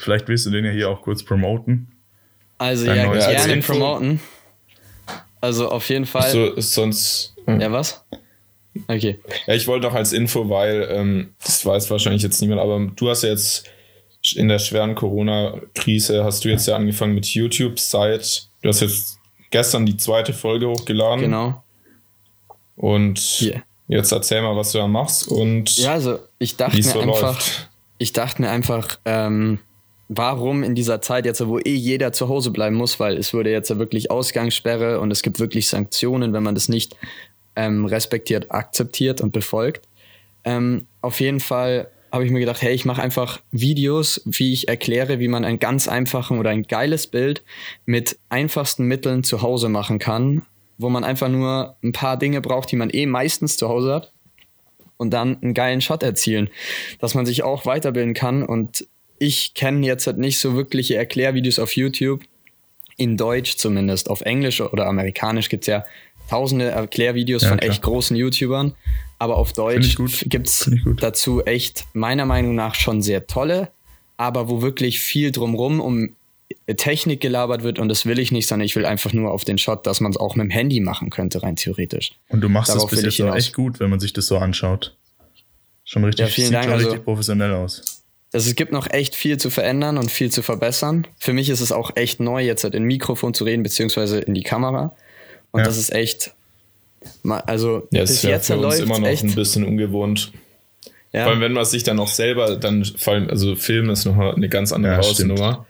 [0.00, 1.88] vielleicht willst du den ja hier auch kurz promoten.
[2.58, 3.72] Also Dein ja, gerne Info.
[3.72, 4.20] promoten.
[5.40, 6.30] Also auf jeden Fall.
[6.30, 7.34] So, sonst.
[7.46, 8.04] Ja, was?
[8.86, 9.18] Okay.
[9.46, 13.08] Ja, ich wollte noch als Info, weil, ähm, das weiß wahrscheinlich jetzt niemand, aber du
[13.08, 13.68] hast ja jetzt
[14.34, 19.18] in der schweren Corona-Krise, hast du jetzt ja angefangen mit YouTube seit, du hast jetzt
[19.50, 21.22] gestern die zweite Folge hochgeladen.
[21.22, 21.62] Genau.
[22.76, 23.62] Und yeah.
[23.88, 27.34] jetzt erzähl mal, was du da machst und ja, also ich dachte mir so einfach,
[27.34, 27.70] läuft.
[27.98, 29.58] ich dachte mir einfach, ähm,
[30.08, 33.50] warum in dieser Zeit jetzt, wo eh jeder zu Hause bleiben muss, weil es wurde
[33.50, 36.96] jetzt ja wirklich Ausgangssperre und es gibt wirklich Sanktionen, wenn man das nicht
[37.56, 39.88] ähm, respektiert, akzeptiert und befolgt.
[40.44, 44.68] Ähm, auf jeden Fall habe ich mir gedacht, hey, ich mache einfach Videos, wie ich
[44.68, 47.44] erkläre, wie man einen ganz einfachen oder ein geiles Bild
[47.86, 50.42] mit einfachsten Mitteln zu Hause machen kann,
[50.78, 54.12] wo man einfach nur ein paar Dinge braucht, die man eh meistens zu Hause hat
[54.96, 56.50] und dann einen geilen Shot erzielen,
[56.98, 58.86] dass man sich auch weiterbilden kann und
[59.18, 62.22] ich kenne jetzt halt nicht so wirkliche Erklärvideos auf YouTube,
[63.00, 65.84] in Deutsch zumindest, auf Englisch oder amerikanisch gibt es ja
[66.30, 67.70] tausende Erklärvideos ja, von klar.
[67.70, 68.74] echt großen YouTubern.
[69.18, 73.70] Aber auf Deutsch gibt es dazu echt meiner Meinung nach schon sehr tolle,
[74.16, 76.14] aber wo wirklich viel drumrum um
[76.76, 79.58] Technik gelabert wird und das will ich nicht, sondern ich will einfach nur auf den
[79.58, 82.12] Shot, dass man es auch mit dem Handy machen könnte, rein theoretisch.
[82.28, 84.38] Und du machst Darauf das bis jetzt auch echt gut, wenn man sich das so
[84.38, 84.96] anschaut.
[85.84, 86.64] Schon richtig, ja, vielen Dank.
[86.64, 88.04] Schon richtig also, professionell aus.
[88.32, 91.06] Also es gibt noch echt viel zu verändern und viel zu verbessern.
[91.18, 94.34] Für mich ist es auch echt neu, jetzt halt in Mikrofon zu reden, beziehungsweise in
[94.34, 94.94] die Kamera.
[95.52, 95.66] Und ja.
[95.66, 96.32] das ist echt,
[97.24, 99.24] also ja, bis jetzt für uns immer noch echt.
[99.24, 100.32] ein bisschen ungewohnt.
[101.12, 101.24] Ja.
[101.24, 104.34] Vor allem, wenn man sich dann auch selber, dann vor allem, also Film ist nochmal
[104.34, 105.66] eine ganz andere ja, Hausnummer.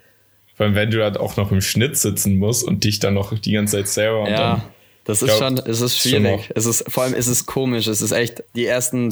[0.54, 3.36] Vor allem, wenn du halt auch noch im Schnitt sitzen musst und dich dann noch
[3.38, 4.36] die ganze Zeit selber und ja.
[4.36, 4.62] dann.
[5.04, 6.50] Das ist glaub, schon, es ist schwierig.
[6.54, 7.86] Es ist, vor allem ist es komisch.
[7.86, 9.08] Es ist echt, die ersten,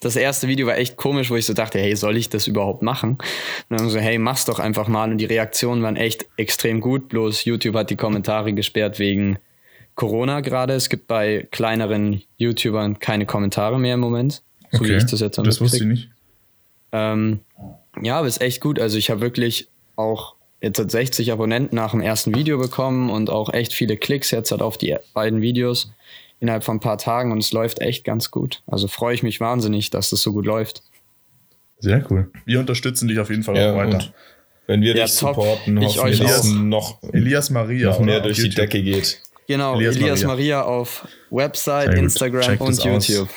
[0.00, 2.82] das erste Video war echt komisch, wo ich so dachte, hey, soll ich das überhaupt
[2.82, 3.12] machen?
[3.70, 5.10] Und dann so, hey, mach's doch einfach mal.
[5.10, 7.08] Und die Reaktionen waren echt extrem gut.
[7.08, 9.38] Bloß YouTube hat die Kommentare gesperrt wegen
[9.94, 10.74] Corona gerade.
[10.74, 14.42] Es gibt bei kleineren YouTubern keine Kommentare mehr im Moment.
[14.70, 14.90] So okay.
[14.90, 16.10] wie ich das jetzt Das wusste ich nicht.
[16.92, 17.40] Ähm,
[18.02, 18.78] ja, aber ist echt gut.
[18.78, 23.52] Also ich habe wirklich auch jetzt 60 Abonnenten nach dem ersten Video bekommen und auch
[23.52, 25.92] echt viele Klicks jetzt halt auf die beiden Videos
[26.40, 28.62] innerhalb von ein paar Tagen und es läuft echt ganz gut.
[28.66, 30.82] Also freue ich mich wahnsinnig, dass das so gut läuft.
[31.78, 32.30] Sehr cool.
[32.44, 34.12] Wir unterstützen dich auf jeden Fall ja, auch weiter.
[34.66, 35.34] Wenn wir ja, dich top.
[35.34, 36.44] supporten, ich euch auch.
[36.44, 39.20] noch Elias Maria noch mehr durch die Decke geht.
[39.50, 40.58] Genau, Elias, Elias Maria.
[40.58, 40.62] Maria.
[40.62, 43.28] auf Website, Instagram und YouTube.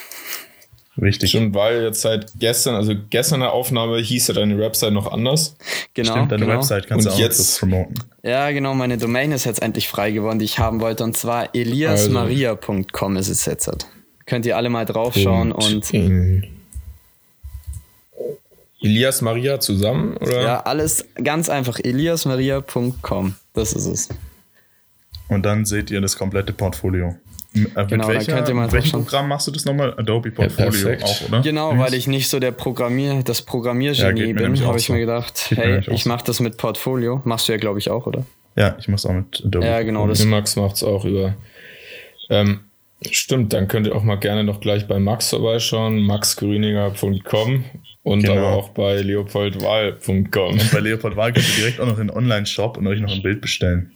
[1.01, 1.31] Richtig.
[1.31, 5.55] Stimmt, weil jetzt seit gestern, also gestern der Aufnahme hieß ja deine Website noch anders.
[5.95, 6.11] Genau.
[6.11, 6.57] Stimmt, deine genau.
[6.59, 7.95] Website kannst Und du auch jetzt- promoten.
[8.21, 11.03] Ja, genau, meine Domain ist jetzt endlich frei geworden, die ich haben wollte.
[11.03, 13.71] Und zwar eliasmaria.com ist es jetzt.
[14.27, 16.43] Könnt ihr alle mal draufschauen und in
[18.81, 20.41] Elias Maria zusammen, oder?
[20.43, 21.79] ja, alles ganz einfach.
[21.83, 23.33] eliasmaria.com.
[23.53, 24.09] Das ist es.
[25.33, 27.15] Und dann seht ihr das komplette Portfolio.
[27.55, 28.91] Äh, Genau, mit welcher, könnt ihr mal mit welchem.
[29.03, 29.93] Programm machst du das nochmal?
[29.97, 31.03] Adobe Portfolio perfekt.
[31.03, 31.41] auch, oder?
[31.41, 34.93] Genau, weil ich nicht so der Programmier, das Ja, Programmiergenie mir bin, habe ich so.
[34.93, 37.21] mir gedacht, Geht mir hey, auch ich mache das mit Portfolio.
[37.25, 38.25] Machst du ja, glaube ich, auch, oder?
[38.55, 39.65] Ja, ich mach's auch mit Adobe.
[39.65, 41.35] Ja, genau, das- Max macht es auch über.
[42.31, 42.61] Ähm,
[43.11, 47.65] stimmt, dann könnt ihr auch mal gerne noch gleich bei Max vorbeischauen, maxgrüninger.com
[48.03, 48.33] und Genau.
[48.37, 50.59] aber auch bei leopoldwahl.com.
[50.71, 53.21] Bei Leopold Wahl könnt ihr direkt auch noch in den Online-Shop und euch noch ein
[53.21, 53.91] Bild bestellen.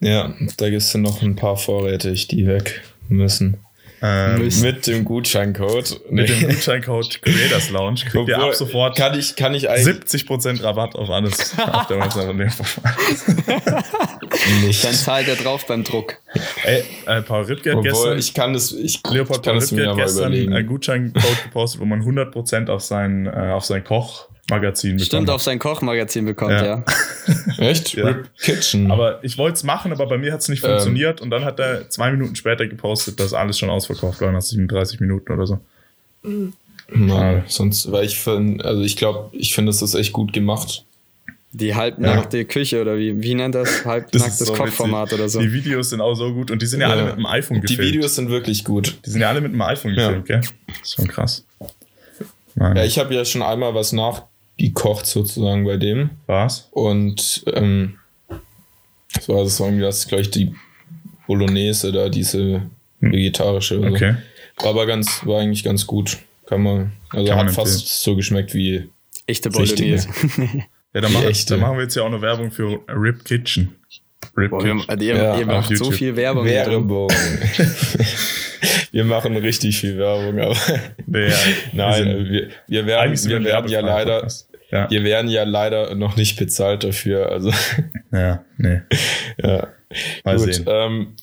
[0.00, 3.58] Ja, da gibt es noch ein paar Vorräte, die weg müssen.
[4.02, 4.48] Ähm.
[4.62, 6.00] Mit dem Gutscheincode.
[6.10, 6.40] mit dem.
[6.48, 11.10] Gutscheincode Creators Lounge kriegt ihr ab sofort Kann ich, kann ich eigentlich 70% Rabatt auf
[11.10, 12.82] alles auf der Website von.
[14.82, 16.16] Dann zahlt er drauf beim Druck.
[16.64, 19.90] Ey, äh, Paul Rittke hat gestern, ich kann das, ich, Leopold ich kann Paul mir
[19.90, 23.84] hat gestern einen Gutscheincode gepostet, wo man 100% auf sein, äh, auf sein
[24.48, 25.06] Kochmagazin bekommt.
[25.06, 26.64] Stimmt, auf sein Kochmagazin bekommt, Ja.
[26.64, 26.84] ja.
[27.58, 27.94] Echt?
[27.94, 28.06] Ja.
[28.06, 28.90] Rip Kitchen.
[28.90, 30.70] Aber ich wollte es machen, aber bei mir hat es nicht Ähm.
[30.70, 31.20] funktioniert.
[31.20, 35.00] Und dann hat er zwei Minuten später gepostet, dass alles schon ausverkauft war nach 37
[35.00, 35.60] Minuten oder so.
[36.92, 40.84] Mal, sonst, weil ich finde, also ich glaube, ich finde, es ist echt gut gemacht.
[41.52, 43.84] Die halbnackte Küche oder wie, wie nennt das?
[43.84, 45.18] Halbnacktes so Kochformat witzig.
[45.18, 45.40] oder so.
[45.40, 47.62] Die Videos sind auch so gut und die sind ja, alle mit dem iPhone Die
[47.62, 47.92] gefilmt.
[47.92, 48.96] Videos sind wirklich gut.
[49.04, 50.06] die sind ja alle mit dem iPhone Ja.
[50.08, 50.40] gefilmt, gell?
[50.68, 51.44] Das ist schon krass.
[52.54, 52.76] Mann.
[52.76, 53.92] Ja, ich habe ja schon einmal was
[54.60, 56.10] nachgekocht sozusagen bei dem.
[56.26, 56.68] Was?
[56.72, 57.98] Und ähm,
[59.14, 60.54] das war das irgendwie das, glaube ich, die
[61.26, 62.62] Bolognese da, diese
[63.00, 63.78] vegetarische.
[63.78, 63.94] oder so.
[63.96, 64.14] Okay.
[64.58, 66.18] War aber ganz, war eigentlich ganz gut.
[66.46, 67.98] Kann man, also Kann man hat fast empfehlen.
[68.02, 68.88] so geschmeckt wie
[69.26, 69.50] Echte.
[69.50, 70.08] Bolognese.
[70.92, 73.76] Ja, Die machen, machen wir jetzt ja auch noch Werbung für Rip Kitchen.
[74.36, 74.82] Rip Boah, Kitchen.
[74.88, 76.44] wir, ihr, Ja, ihr macht so viel Werbung.
[76.44, 77.08] Werbung.
[78.90, 80.56] wir machen richtig viel Werbung, aber
[81.06, 81.36] Nee, ja,
[81.74, 84.26] nein, wir wir, werden, wir werden ja leider.
[84.70, 87.30] Ja, wir werden ja leider noch nicht bezahlt dafür.
[87.30, 87.50] Also
[88.12, 88.80] ja, nee.
[89.42, 89.68] ja.
[90.24, 90.66] Mal Gut, sehen.
[90.68, 91.16] ähm,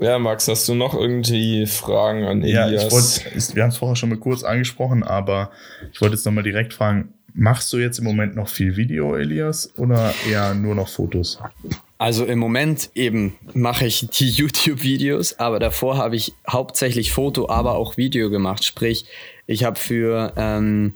[0.00, 2.84] ja, Max, hast du noch irgendwie Fragen an Ja, Elias?
[2.86, 5.50] ich wollte, ist- wir haben es vorher schon mal kurz angesprochen, aber
[5.92, 9.72] ich wollte jetzt nochmal direkt fragen, machst du jetzt im Moment noch viel Video, Elias,
[9.78, 11.38] oder eher nur noch Fotos?
[11.96, 17.76] Also im Moment eben mache ich die YouTube-Videos, aber davor habe ich hauptsächlich Foto, aber
[17.76, 18.64] auch Video gemacht.
[18.64, 19.06] Sprich,
[19.46, 20.94] ich habe für ähm,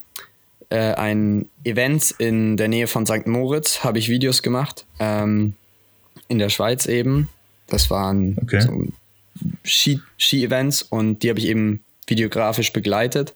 [0.75, 3.27] äh, ein Event in der Nähe von St.
[3.27, 4.85] Moritz habe ich Videos gemacht.
[4.99, 5.55] Ähm,
[6.29, 7.29] in der Schweiz eben.
[7.69, 8.61] Das waren Okay.
[8.61, 8.85] so
[9.65, 13.35] Ski- Ski-Events und die habe ich eben videografisch begleitet.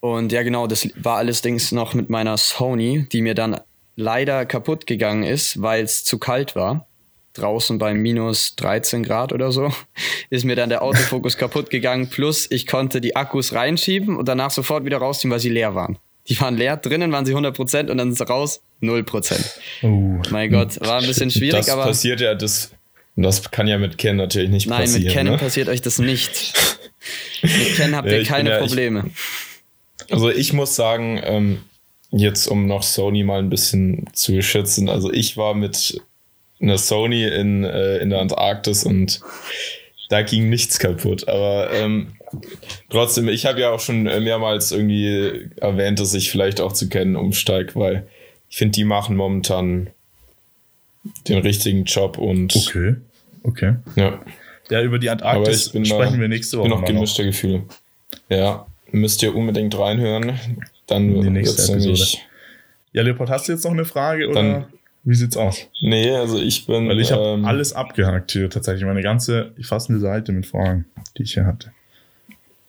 [0.00, 3.60] Und ja, genau, das war alles Dings noch mit meiner Sony, die mir dann
[3.96, 6.86] leider kaputt gegangen ist, weil es zu kalt war.
[7.34, 9.72] Draußen bei minus 13 Grad oder so
[10.30, 12.08] ist mir dann der Autofokus kaputt gegangen.
[12.10, 15.98] Plus ich konnte die Akkus reinschieben und danach sofort wieder rausziehen, weil sie leer waren.
[16.28, 19.34] Die waren leer, drinnen waren sie 100% und dann raus 0%.
[19.82, 22.70] Oh, Mein Gott, war ein bisschen schwierig, das aber passiert ja, das,
[23.16, 25.04] das kann ja mit Ken natürlich nicht nein, passieren.
[25.04, 25.38] mit Canon ne?
[25.38, 26.52] passiert euch das nicht.
[27.42, 29.10] Mit Canon habt Ja, ihr ich keine ja- ich- Probleme.
[30.10, 31.62] Also ich muss sagen, ähm,
[32.10, 36.00] jetzt um noch Sony mal ein bisschen zu schützen, also ich war mit
[36.60, 39.20] einer Sony in, äh, in der Antarktis und
[40.12, 41.26] da ging nichts kaputt.
[41.26, 42.08] Aber ähm,
[42.90, 46.88] trotzdem, ich habe ja auch schon äh, mehrmals irgendwie erwähnt, dass ich vielleicht auch zu
[46.90, 48.06] kennen umsteige, weil
[48.50, 49.88] ich finde, die machen momentan
[51.28, 52.96] den richtigen Job und okay.
[53.42, 53.74] Okay.
[53.96, 54.20] ja,
[54.70, 56.94] Ja, über die Antarktis sprechen da, wir nächste ich Woche bin noch mal noch.
[56.94, 57.64] gemischte Gefühle.
[58.28, 60.38] Ja, müsst ihr unbedingt reinhören.
[60.86, 62.18] Dann Die nächste Episode.
[62.92, 64.66] Ja, Leopold, hast du jetzt noch eine Frage oder Dann-
[65.04, 65.68] wie sieht's aus?
[65.80, 66.88] Nee, also ich bin.
[66.88, 68.84] Weil ich habe ähm, alles abgehakt hier tatsächlich.
[68.84, 70.86] Meine ganze, fast eine Seite mit Fragen,
[71.16, 71.72] die ich hier hatte.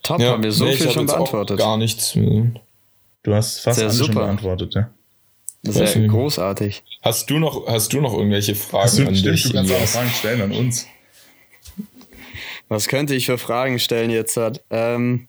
[0.01, 1.59] Top, ja, haben wir so nee, viel schon beantwortet.
[1.59, 2.13] Gar nichts.
[2.13, 4.89] Du hast fast Sehr alles schon beantwortet, ja?
[5.63, 6.83] Das ist ja großartig.
[7.01, 9.43] Hast du noch, hast du noch irgendwelche Fragen Hast du, an stimmt, dich?
[9.43, 9.87] du kannst auch?
[9.87, 10.87] Fragen stellen an uns.
[12.67, 14.37] Was könnte ich für Fragen stellen jetzt?
[14.69, 15.27] Ähm,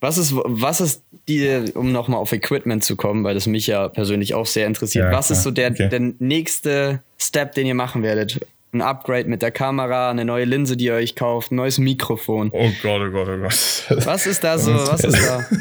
[0.00, 3.88] was ist, was ist die, um nochmal auf Equipment zu kommen, weil das mich ja
[3.88, 5.88] persönlich auch sehr interessiert, Ja, was ist so der, Okay.
[5.88, 8.40] der nächste Step, den ihr machen werdet?
[8.74, 12.48] Ein Upgrade mit der Kamera, eine neue Linse, die ihr euch kauft, ein neues Mikrofon.
[12.54, 14.06] Oh Gott, oh Gott, oh Gott.
[14.06, 15.46] Was ist da so, was ist da?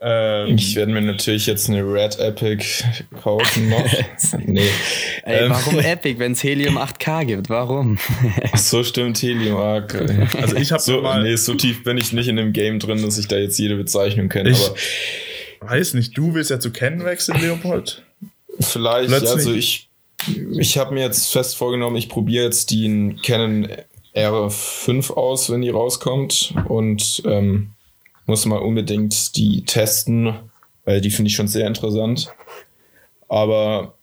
[0.00, 2.84] Ähm, ich werde mir natürlich jetzt eine Red Epic
[3.22, 3.90] kaufen noch.
[4.44, 4.68] nee.
[5.22, 7.48] Ey, ähm, warum Epic, wenn es Helium 8K gibt?
[7.48, 7.98] Warum?
[8.52, 10.36] Ach so stimmt, Helium 8K.
[10.42, 13.00] Also ich habe so, mal nee, so tief bin ich nicht in dem Game drin,
[13.00, 14.50] dass ich da jetzt jede Bezeichnung kenne.
[14.50, 14.66] Ich
[15.60, 18.02] aber weiß nicht, du willst ja zu Canon wechseln, Leopold?
[18.60, 19.30] Vielleicht, Plötzlich.
[19.30, 19.88] also ich,
[20.58, 23.68] ich habe mir jetzt fest vorgenommen, ich probiere jetzt den Canon
[24.14, 27.72] R5 aus, wenn die rauskommt und ähm,
[28.26, 30.34] muss mal unbedingt die testen,
[30.84, 32.32] weil die finde ich schon sehr interessant.
[33.28, 33.94] Aber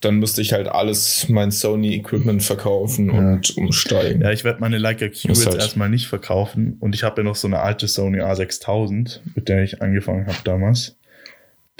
[0.00, 3.18] dann müsste ich halt alles mein Sony-Equipment verkaufen ja.
[3.18, 4.22] und umsteigen.
[4.22, 7.24] Ja, ich werde meine Leica Q jetzt halt erstmal nicht verkaufen und ich habe ja
[7.24, 10.96] noch so eine alte Sony A6000, mit der ich angefangen habe damals.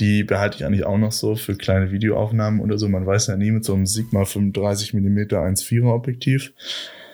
[0.01, 2.89] Die behalte ich eigentlich auch noch so für kleine Videoaufnahmen oder so.
[2.89, 6.53] Man weiß ja nie mit so einem Sigma 35 mm 1,4er Objektiv.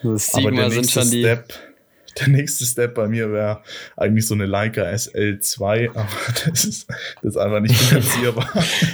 [0.03, 1.53] Das Sigma Aber der sind schon Step,
[2.19, 3.61] der nächste Step bei mir wäre
[3.97, 6.09] eigentlich so eine Leica SL2, aber
[6.47, 6.89] das ist,
[7.23, 8.49] das ist einfach nicht finanzierbar.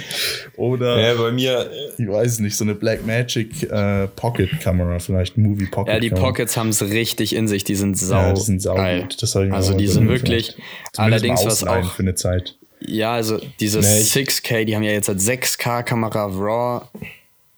[0.55, 5.67] Oder ja, bei mir, ich weiß nicht, so eine Blackmagic äh, Pocket Kamera, vielleicht Movie
[5.67, 5.93] Pocket.
[5.93, 8.75] Ja, die Pockets haben es richtig in sich, die sind sau, ja, die sind sau
[8.75, 9.01] geil.
[9.01, 9.23] Gut.
[9.51, 10.55] Also die sind wirklich,
[10.95, 12.55] allerdings was auch für eine Zeit.
[12.79, 16.85] Ja, also dieses nee, 6K, die haben ja jetzt halt 6K Kamera RAW.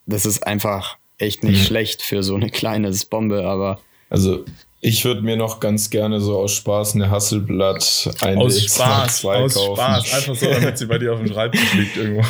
[0.06, 1.66] Das ist einfach echt nicht mhm.
[1.66, 3.80] schlecht für so eine kleine Bombe, aber
[4.10, 4.46] also
[4.82, 9.54] ich würde mir noch ganz gerne so aus Spaß eine Hasselblatt ein Aus Spaß, aus
[9.54, 9.76] kaufen.
[9.76, 10.14] Spaß.
[10.14, 12.22] Einfach so, damit sie bei dir auf dem Schreibtisch liegt irgendwo.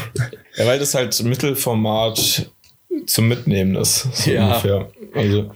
[0.57, 2.49] Ja, weil das halt Mittelformat
[3.05, 4.07] zum Mitnehmen ist.
[4.13, 4.47] So ja.
[4.47, 4.89] ungefähr.
[5.13, 5.51] Also,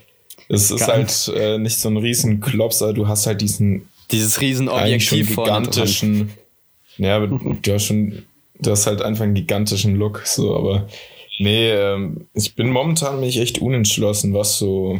[0.50, 3.90] es ist halt äh, nicht so ein riesen Klopser, du hast halt diesen.
[4.12, 6.32] Dieses riesen Objektiv gigantischen.
[6.98, 8.24] Ja, aber du hast schon,
[8.60, 10.88] du hast halt einfach einen gigantischen Look, so, aber
[11.40, 15.00] nee, ähm, ich bin momentan mich echt unentschlossen, was so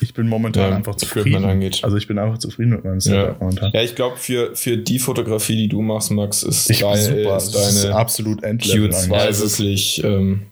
[0.00, 1.44] ich bin momentan ja, einfach zufrieden.
[1.44, 1.80] Angeht.
[1.82, 3.36] Also ich bin einfach zufrieden mit meinem Setup ja.
[3.38, 3.70] momentan.
[3.72, 7.36] Ja, ich glaube, für, für die Fotografie, die du machst, Max, ist, ich deine, super.
[7.36, 10.04] ist deine ist absolut Q2 wirklich.
[10.04, 10.42] Ähm,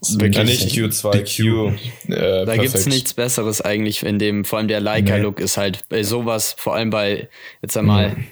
[0.00, 1.72] wirklich ja, nicht Q2, Q.
[2.12, 5.44] Äh, da gibt es nichts Besseres eigentlich, in dem, vor allem der Leica-Look nee.
[5.44, 7.28] ist halt bei sowas, vor allem bei,
[7.62, 8.24] jetzt einmal, mhm.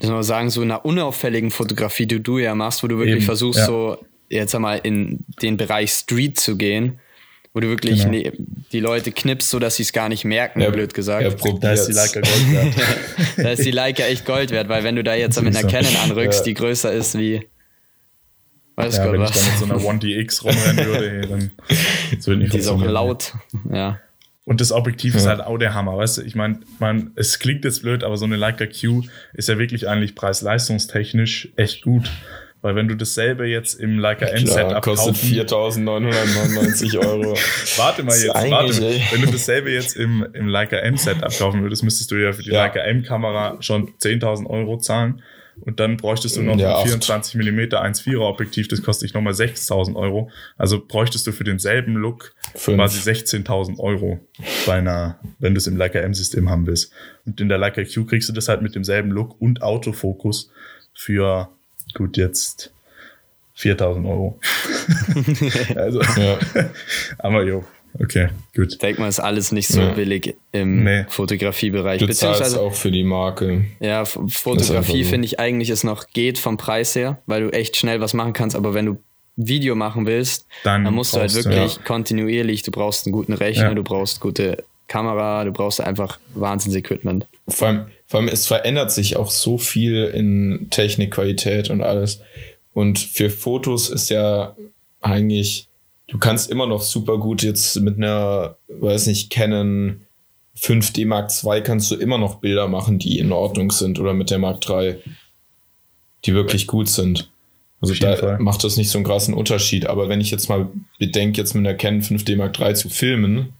[0.00, 3.60] Soll sagen, so einer unauffälligen Fotografie, die du ja machst, wo du wirklich Eben, versuchst,
[3.60, 3.66] ja.
[3.66, 3.98] so
[4.28, 7.00] jetzt einmal in den Bereich Street zu gehen
[7.52, 8.12] wo du wirklich genau.
[8.12, 8.32] ne,
[8.72, 11.22] die Leute knippst, so dass sie es gar nicht merken, ja, blöd gesagt.
[11.22, 12.74] Ja, da ist die Leica Gold wert.
[13.36, 15.96] da ist die Leica echt Gold wert, weil wenn du da jetzt mit einer Canon
[15.96, 16.44] anrückst, ja.
[16.44, 17.48] die größer ist wie
[18.76, 19.30] weiß ja, Gott wenn was.
[19.30, 21.50] ich da mit so einer 1DX rumrennen würde, hey, dann
[22.16, 23.34] das würde nicht Die ist auch laut,
[23.72, 23.98] ja.
[24.46, 25.20] Und das Objektiv ja.
[25.20, 26.22] ist halt auch der Hammer, weißt du?
[26.22, 29.02] Ich meine, mein, es klingt jetzt blöd, aber so eine Leica Q
[29.34, 32.10] ist ja wirklich eigentlich preis-leistungstechnisch echt gut.
[32.62, 37.34] Weil wenn du dasselbe jetzt im Leica M Setup kostet 4.999 Euro.
[37.76, 38.68] warte mal jetzt, warte mal.
[38.68, 42.42] Wenn du dasselbe jetzt im, im Leica M Setup kaufen würdest, müsstest du ja für
[42.42, 42.64] die ja.
[42.64, 45.22] Leica M Kamera schon 10.000 Euro zahlen.
[45.60, 49.32] Und dann bräuchtest du noch ja, ein 24 mm 1.4er Objektiv, das kostet dich nochmal
[49.32, 50.30] 6.000 Euro.
[50.56, 52.76] Also bräuchtest du für denselben Look Fünf.
[52.76, 54.20] quasi 16.000 Euro
[54.66, 56.92] bei einer, wenn du es im Leica M-System haben willst.
[57.26, 60.50] Und in der Leica Q kriegst du das halt mit demselben Look und Autofokus
[60.94, 61.48] für
[61.94, 62.72] gut, jetzt
[63.54, 64.40] 4000 Euro.
[65.76, 66.00] also,
[67.18, 67.64] aber jo,
[67.98, 68.72] okay, gut.
[68.72, 69.92] Ich denke mal, ist alles nicht so ja.
[69.92, 71.04] billig im nee.
[71.08, 72.00] Fotografiebereich.
[72.00, 73.64] Du Beziehungsweise auch für die Marke.
[73.80, 78.00] Ja, Fotografie finde ich eigentlich ist noch geht vom Preis her, weil du echt schnell
[78.00, 78.98] was machen kannst, aber wenn du
[79.36, 81.82] Video machen willst, dann, dann musst du halt wirklich ja.
[81.82, 87.26] kontinuierlich, du brauchst einen guten Rechner, du brauchst gute Kamera, du brauchst einfach Wahnsinns-Equipment.
[87.48, 92.20] Vor allem, vor allem, es verändert sich auch so viel in Technikqualität und alles.
[92.72, 94.56] Und für Fotos ist ja
[95.00, 95.68] eigentlich,
[96.10, 100.02] du kannst immer noch super gut jetzt mit einer, weiß nicht, Canon
[100.58, 104.30] 5D Mark II kannst du immer noch Bilder machen, die in Ordnung sind oder mit
[104.30, 104.96] der Mark III,
[106.24, 107.30] die wirklich gut sind.
[107.80, 108.38] Also da Fall.
[108.40, 109.86] macht das nicht so einen krassen Unterschied.
[109.86, 110.68] Aber wenn ich jetzt mal
[110.98, 113.54] bedenke, jetzt mit einer Canon 5D Mark III zu filmen,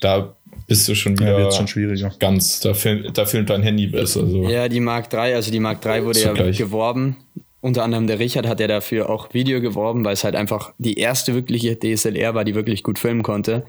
[0.00, 0.34] da
[0.66, 2.12] bist du schon wieder ja, schon schwieriger.
[2.18, 4.26] ganz, da, film, da filmt dein Handy besser.
[4.26, 4.48] So.
[4.48, 6.58] Ja, die Mark 3, also die Mark 3 wurde ja gleich.
[6.58, 7.16] geworben.
[7.60, 10.98] Unter anderem der Richard hat ja dafür auch Video geworben, weil es halt einfach die
[10.98, 13.66] erste wirkliche DSLR war, die wirklich gut filmen konnte.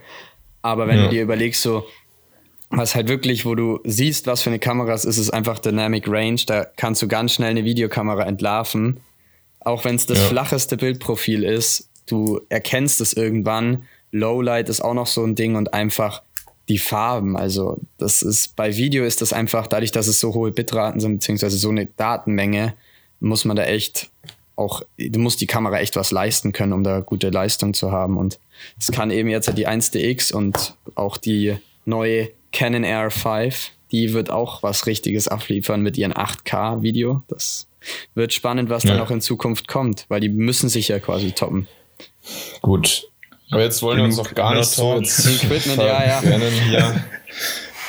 [0.62, 1.04] Aber wenn ja.
[1.06, 1.86] du dir überlegst, so,
[2.70, 6.08] was halt wirklich, wo du siehst, was für eine Kamera es ist, ist einfach Dynamic
[6.08, 6.40] Range.
[6.46, 9.00] Da kannst du ganz schnell eine Videokamera entlarven.
[9.62, 10.26] Auch wenn es das ja.
[10.26, 13.84] flacheste Bildprofil ist, du erkennst es irgendwann.
[14.12, 16.22] Lowlight ist auch noch so ein Ding und einfach
[16.70, 17.36] die Farben.
[17.36, 21.16] Also das ist bei Video ist das einfach dadurch, dass es so hohe Bitraten sind
[21.16, 22.76] beziehungsweise so eine Datenmenge,
[23.20, 24.10] muss man da echt
[24.56, 28.18] auch, du musst die Kamera echt was leisten können, um da gute Leistung zu haben.
[28.18, 28.40] Und
[28.78, 34.62] es kann eben jetzt die 1DX und auch die neue Canon R5 Die wird auch
[34.62, 37.24] was Richtiges abliefern mit ihren 8K-Video.
[37.28, 37.68] Das
[38.14, 38.92] wird spannend, was ja.
[38.92, 41.68] dann auch in Zukunft kommt, weil die müssen sich ja quasi toppen.
[42.62, 43.08] Gut.
[43.50, 46.22] Aber jetzt wollen wir uns auch gar nicht so jetzt Equipment, ja, ja.
[46.72, 46.96] ja.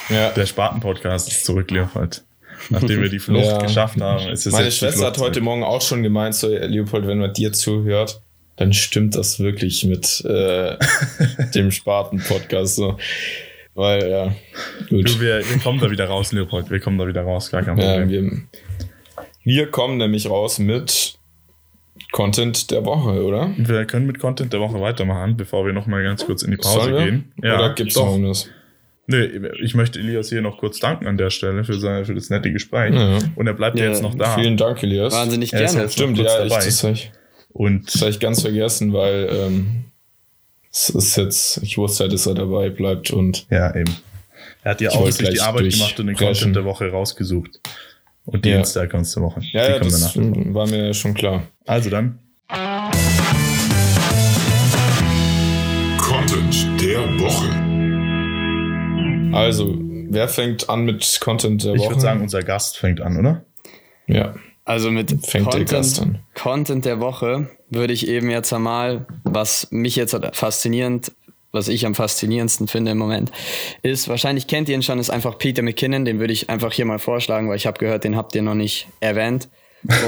[0.09, 0.31] ja.
[0.31, 2.22] Der Spaten-Podcast ist zurückliefert.
[2.69, 3.59] Nachdem wir die Flucht ja.
[3.59, 7.19] geschafft haben, ist es Meine Schwester hat heute Morgen auch schon gemeint, so Leopold, wenn
[7.19, 8.21] man dir zuhört,
[8.57, 10.77] dann stimmt das wirklich mit äh,
[11.55, 12.99] dem Spaten-Podcast so.
[13.75, 14.35] Weil, ja,
[14.91, 15.09] gut.
[15.09, 16.71] Du, wir, wir, kommen da wieder raus, Leopold.
[16.71, 18.11] Wir kommen da wieder raus, gar kein Problem.
[18.11, 18.43] Ja, wir,
[19.45, 21.19] wir kommen nämlich raus mit
[22.13, 23.51] Content der Woche, oder?
[23.57, 26.93] Wir können mit Content der Woche weitermachen, bevor wir nochmal ganz kurz in die Pause
[26.93, 27.33] gehen.
[27.43, 28.51] Ja, oder gibt es noch irgendwas?
[29.07, 29.28] Nee,
[29.61, 32.53] ich möchte Elias hier noch kurz danken an der Stelle für, sein, für das nette
[32.53, 32.94] Gespräch.
[32.94, 33.18] Ja.
[33.34, 34.36] Und er bleibt ja, jetzt noch da.
[34.36, 35.12] Vielen Dank, Elias.
[35.12, 35.88] Wahnsinnig gerne.
[35.88, 37.11] Stimmt, ja, ich, das habe ich,
[37.48, 39.84] Und das hab ich ganz vergessen, weil ähm,
[40.70, 43.46] es ist jetzt, ich wusste halt, dass er dabei bleibt und.
[43.51, 43.96] Ja, eben.
[44.62, 47.61] Er hat ja auch wirklich die Arbeit gemacht und den Content der Woche rausgesucht.
[48.26, 48.59] Und die ja.
[48.59, 49.40] Insta-Accounts der Woche.
[49.53, 51.48] Ja, ja das war mir schon klar.
[51.66, 52.18] Also dann.
[55.98, 57.60] Content der Woche.
[59.33, 61.83] Also, wer fängt an mit Content der Woche?
[61.83, 63.45] Ich würde sagen, unser Gast fängt an, oder?
[64.07, 64.35] Ja.
[64.64, 66.18] Also mit fängt Content, der Gast an.
[66.35, 71.12] Content der Woche würde ich eben jetzt einmal, was mich jetzt faszinierend,
[71.51, 73.33] was ich am faszinierendsten finde im Moment,
[73.83, 76.85] ist, wahrscheinlich kennt ihr ihn schon, ist einfach Peter McKinnon, den würde ich einfach hier
[76.85, 79.49] mal vorschlagen, weil ich habe gehört, den habt ihr noch nicht erwähnt.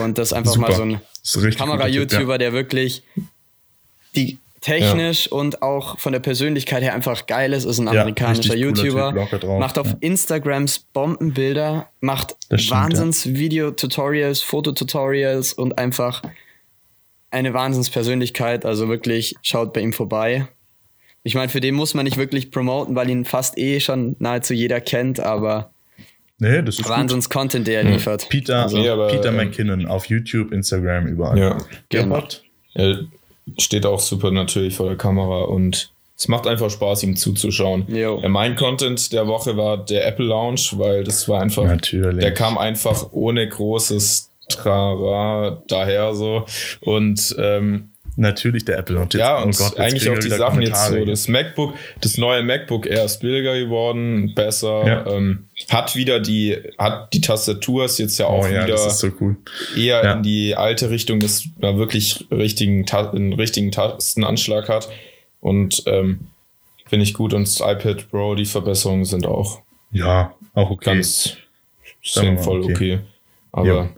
[0.03, 2.39] Und das ist einfach mal so ein Kamera-YouTuber, ja.
[2.39, 3.03] der wirklich
[4.15, 5.33] die technisch ja.
[5.37, 9.13] und auch von der Persönlichkeit her einfach geil ist, ist ein amerikanischer ja, YouTuber,
[9.59, 9.97] macht auf ja.
[10.01, 16.23] Instagrams Bombenbilder, macht Wahnsinns-Video-Tutorials, Fototutorials und einfach
[17.31, 20.49] eine Wahnsinnspersönlichkeit, also wirklich schaut bei ihm vorbei.
[21.25, 24.55] Ich meine, für den muss man nicht wirklich promoten, weil ihn fast eh schon nahezu
[24.55, 25.71] jeder kennt, aber
[26.39, 28.29] nee, das ist Wahnsinns-Content, der er liefert.
[28.29, 31.39] Peter, also, aber, Peter äh, McKinnon auf YouTube, Instagram, überall.
[31.39, 31.59] Ja,
[31.89, 32.23] genau.
[32.75, 32.97] Ja,
[33.59, 37.85] steht auch super natürlich vor der Kamera und es macht einfach Spaß, ihm zuzuschauen.
[37.89, 38.23] Jo.
[38.29, 42.21] Mein Content der Woche war der Apple Lounge, weil das war einfach, natürlich.
[42.21, 46.45] der kam einfach ohne großes Trara daher so
[46.81, 50.89] und ähm, Natürlich der Apple und ja, und oh Gott, eigentlich auch die Sachen jetzt
[50.89, 51.05] so.
[51.05, 55.07] Das MacBook, das neue MacBook Air ist billiger geworden, besser, ja.
[55.07, 59.09] ähm, hat wieder die, hat die Tastatur ist jetzt ja auch oh, ja, wieder so
[59.21, 59.37] cool.
[59.75, 60.13] eher ja.
[60.13, 64.91] in die alte Richtung, dass man wirklich richtigen, einen richtigen Tastenanschlag hat.
[65.41, 66.29] Und ähm,
[66.87, 67.33] finde ich gut.
[67.33, 69.63] Und das iPad Pro, die Verbesserungen sind auch.
[69.91, 70.85] Ja, auch okay.
[70.85, 71.39] Ganz
[72.03, 72.73] sinnvoll okay.
[72.73, 72.99] okay.
[73.53, 73.91] Aber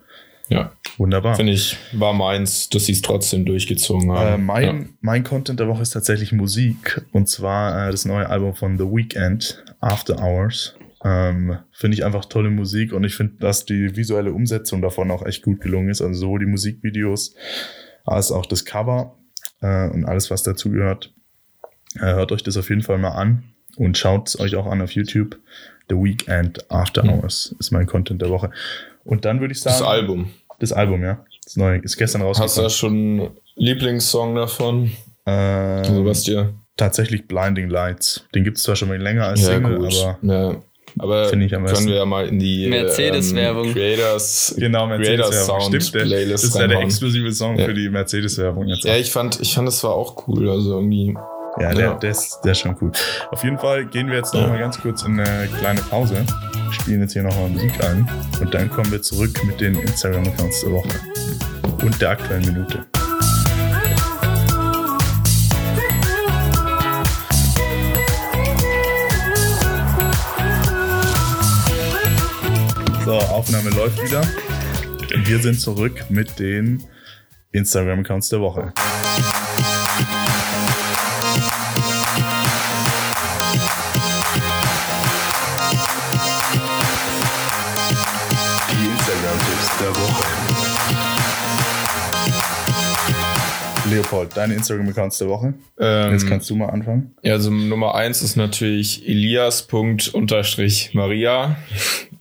[0.55, 0.73] ja.
[0.97, 1.35] Wunderbar.
[1.35, 4.35] Finde ich, war meins, dass sie es trotzdem durchgezogen haben.
[4.35, 4.89] Äh, mein, ja.
[5.01, 7.05] mein Content der Woche ist tatsächlich Musik.
[7.13, 10.77] Und zwar äh, das neue Album von The Weeknd, After Hours.
[11.05, 15.27] Ähm, finde ich einfach tolle Musik und ich finde, dass die visuelle Umsetzung davon auch
[15.27, 16.01] echt gut gelungen ist.
[16.01, 17.35] Also sowohl die Musikvideos
[18.05, 19.19] als auch das Cover
[19.61, 21.13] äh, und alles, was dazugehört.
[21.97, 23.45] Äh, hört euch das auf jeden Fall mal an
[23.77, 25.39] und schaut es euch auch an auf YouTube.
[25.91, 27.11] The Weekend After mhm.
[27.11, 28.51] Hours ist mein Content der Woche.
[29.05, 29.77] Und dann würde ich sagen.
[29.79, 30.31] Das Album.
[30.59, 31.25] Das Album, ja.
[31.45, 32.49] Das neue ist gestern rausgekommen.
[32.49, 34.91] Hast du da schon einen Lieblingssong davon?
[35.27, 36.55] Ähm, Sebastian.
[36.77, 38.27] Tatsächlich Blinding Lights.
[38.35, 39.95] Den gibt es zwar schon mal länger als ja, Single, gut.
[39.95, 40.19] aber.
[40.23, 40.57] Ja.
[40.99, 43.67] Aber können wir ja mal in die Mercedes-Werbung.
[43.67, 46.35] Ähm, Creators, genau, Mercedes Sound Stimmt, Playlist.
[46.35, 47.65] Das ist der exklusive Song ja.
[47.65, 48.85] für die Mercedes-Werbung jetzt.
[48.85, 50.49] Ja, ich fand, ich fand, das war auch cool.
[50.49, 51.17] Also irgendwie
[51.61, 51.95] ja, der, ja.
[51.95, 52.93] Der, ist, der ist schon cool.
[53.31, 56.25] Auf jeden Fall gehen wir jetzt noch mal ganz kurz in eine kleine Pause,
[56.71, 58.09] spielen jetzt hier noch mal Musik ein
[58.41, 61.01] und dann kommen wir zurück mit den Instagram-Accounts der Woche
[61.83, 62.85] und der aktuellen Minute.
[73.05, 74.23] So, Aufnahme läuft wieder.
[75.27, 76.83] Wir sind zurück mit den
[77.53, 78.73] Instagram-Accounts der Woche.
[93.95, 95.55] Leopold, deine Instagram-Accounts der Woche.
[95.79, 97.15] Ähm, Jetzt kannst du mal anfangen.
[97.23, 101.57] Ja, also Nummer eins ist natürlich Elias.maria,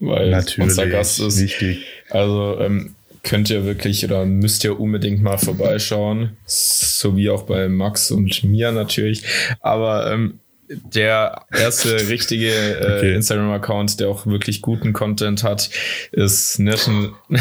[0.00, 1.42] weil natürlich, unser Gast ist.
[1.42, 1.84] Wichtig.
[2.10, 2.94] Also ähm,
[3.24, 6.36] könnt ihr wirklich oder müsst ihr unbedingt mal vorbeischauen.
[6.46, 9.24] So wie auch bei Max und mir natürlich.
[9.60, 13.14] Aber ähm, der erste richtige äh, okay.
[13.14, 15.70] Instagram-Account, der auch wirklich guten Content hat,
[16.12, 17.12] ist National,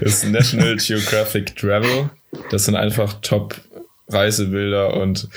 [0.00, 2.10] ist National Geographic Travel.
[2.50, 3.60] Das sind einfach top
[4.08, 5.28] Reisebilder und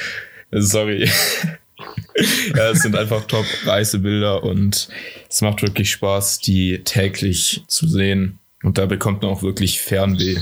[0.51, 1.09] sorry.
[2.55, 4.89] ja, es sind einfach top Reisebilder und
[5.29, 8.39] es macht wirklich Spaß, die täglich zu sehen.
[8.63, 10.37] Und da bekommt man auch wirklich Fernweh.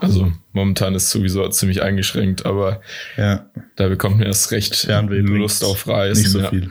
[0.00, 2.82] Also momentan ist sowieso ziemlich eingeschränkt, aber
[3.16, 3.48] ja.
[3.76, 6.22] da bekommt man erst recht Fernweh Lust auf Reisen.
[6.22, 6.50] Nicht so ja.
[6.50, 6.70] viel.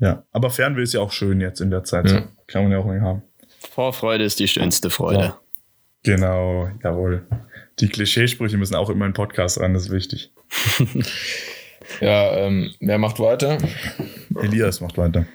[0.00, 2.10] Ja, aber Fernweh ist ja auch schön jetzt in der Zeit.
[2.10, 2.28] Ja.
[2.48, 3.22] Kann man ja auch nicht haben.
[3.70, 5.36] Vorfreude ist die schönste Freude.
[6.04, 6.16] Ja.
[6.16, 7.26] Genau, jawohl.
[7.78, 10.32] Die Klischeesprüche müssen auch immer in Podcast ran, das ist wichtig.
[12.00, 13.58] ja, ähm, wer macht weiter?
[14.40, 15.26] Elias macht weiter.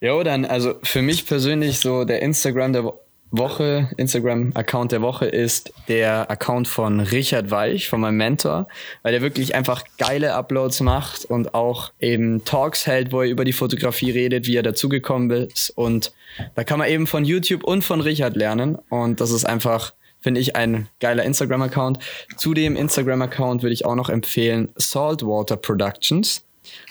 [0.00, 2.92] Jo, dann, also für mich persönlich so der Instagram der
[3.32, 8.66] Woche, Instagram-Account der Woche ist der Account von Richard Weich, von meinem Mentor,
[9.02, 13.44] weil der wirklich einfach geile Uploads macht und auch eben Talks hält, wo er über
[13.44, 15.70] die Fotografie redet, wie er dazugekommen ist.
[15.70, 16.12] Und
[16.56, 18.78] da kann man eben von YouTube und von Richard lernen.
[18.88, 21.98] Und das ist einfach, finde ich, ein geiler Instagram-Account.
[22.36, 26.44] Zu dem Instagram-Account würde ich auch noch empfehlen Saltwater Productions.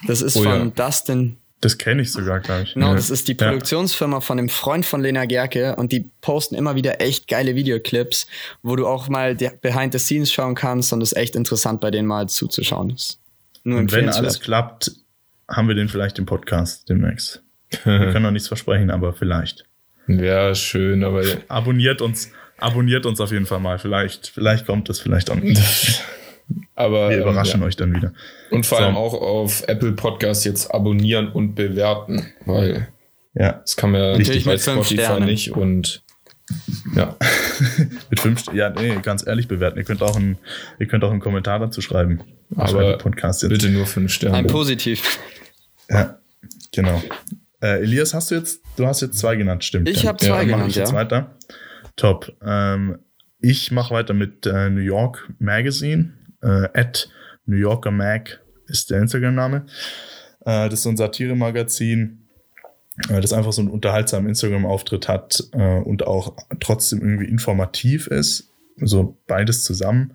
[0.07, 0.57] Das ist Oh ja.
[0.57, 2.73] von Dustin Das kenne ich sogar, glaube ich.
[2.73, 2.95] Genau, Ja.
[2.95, 7.01] das ist die Produktionsfirma von dem Freund von Lena Gerke und die posten immer wieder
[7.01, 8.27] echt geile Videoclips,
[8.63, 11.81] wo du auch mal die Behind the Scenes schauen kannst und es ist echt interessant
[11.81, 12.91] bei denen mal zuzuschauen.
[12.91, 13.19] Ist
[13.63, 14.91] nur Und wenn alles klappt,
[15.49, 17.43] haben wir den vielleicht im Podcast demnächst.
[17.83, 19.65] Wir können noch nichts versprechen, aber vielleicht.
[20.07, 23.79] Ja, schön, aber Abonniert uns, abonniert uns auf jeden Fall mal.
[23.79, 26.03] Vielleicht, vielleicht kommt es, vielleicht auch nicht.
[26.75, 27.67] aber Wir ähm, überraschen ja.
[27.67, 28.13] euch dann wieder.
[28.51, 28.83] Und vor So.
[28.85, 32.87] allem auch auf Apple Podcast jetzt abonnieren und bewerten, weil
[33.35, 35.25] Ja, das kann man ja Natürlich bei mit fünf Spotify Sternen.
[35.25, 36.03] nicht und
[36.95, 37.15] ja.
[38.09, 39.77] mit fünf, ja, nee, ganz ehrlich bewerten.
[39.77, 40.39] Ihr könnt auch einen,
[40.79, 42.21] ihr könnt auch einen Kommentar dazu schreiben.
[42.55, 43.51] Aber Apple Podcast jetzt.
[43.51, 44.37] bitte nur fünf Sterne.
[44.37, 45.19] Ein Positiv.
[45.89, 46.17] Ja,
[46.73, 47.01] genau.
[47.61, 49.87] Äh, Elias, hast du jetzt, du hast jetzt zwei genannt, stimmt.
[49.87, 50.97] Ich Dann- hab zwei mach genannt, ich jetzt ja.
[50.97, 51.35] weiter.
[51.99, 52.33] Top.
[52.41, 52.99] Ähm,
[53.41, 56.13] ich mache weiter mit äh, New York Magazine.
[56.41, 57.09] Äh, at
[57.45, 59.65] New Yorker Mag ist der Instagram-Name.
[60.45, 62.25] Äh, das ist so ein Satire-Magazin,
[63.09, 68.49] äh, das einfach so einen unterhaltsamen Instagram-Auftritt hat und auch trotzdem irgendwie informativ ist.
[68.77, 70.13] So beides zusammen.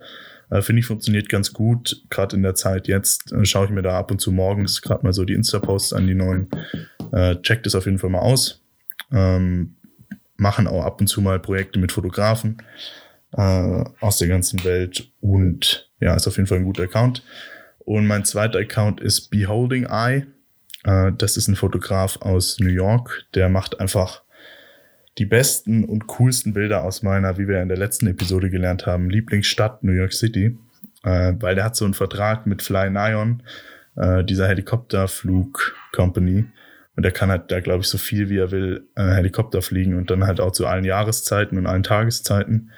[0.61, 2.03] Finde ich funktioniert ganz gut.
[2.09, 5.13] Gerade in der Zeit jetzt schaue ich mir da ab und zu morgens gerade mal
[5.13, 6.49] so die Insta-Posts an, die neuen.
[7.43, 8.63] Checkt es auf jeden Fall mal aus.
[9.11, 9.77] Ähm,
[10.37, 12.59] machen auch ab und zu mal Projekte mit Fotografen
[13.33, 17.23] äh, aus der ganzen Welt und ja, ist auf jeden Fall ein guter Account.
[17.79, 20.27] Und mein zweiter Account ist Beholding Eye.
[20.85, 24.23] Äh, das ist ein Fotograf aus New York, der macht einfach
[25.19, 29.11] die besten und coolsten Bilder aus meiner, wie wir in der letzten Episode gelernt haben,
[29.11, 30.59] Lieblingsstadt New York City,
[31.05, 33.43] äh, weil der hat so einen Vertrag mit Fly Nion,
[33.97, 36.47] äh, dieser Helikopterflug-Company.
[36.97, 39.97] Und der kann halt da, glaube ich, so viel wie er will äh, Helikopter fliegen
[39.97, 42.71] und dann halt auch zu allen Jahreszeiten und allen Tageszeiten.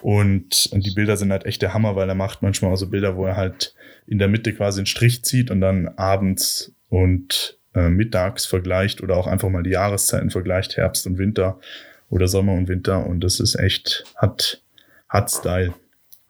[0.00, 3.16] Und die Bilder sind halt echt der Hammer, weil er macht manchmal auch so Bilder,
[3.16, 3.74] wo er halt
[4.06, 9.16] in der Mitte quasi einen Strich zieht und dann abends und äh, mittags vergleicht oder
[9.16, 11.58] auch einfach mal die Jahreszeiten vergleicht, Herbst und Winter
[12.08, 13.04] oder Sommer und Winter.
[13.06, 14.62] Und das ist echt, hat,
[15.08, 15.74] hat Style.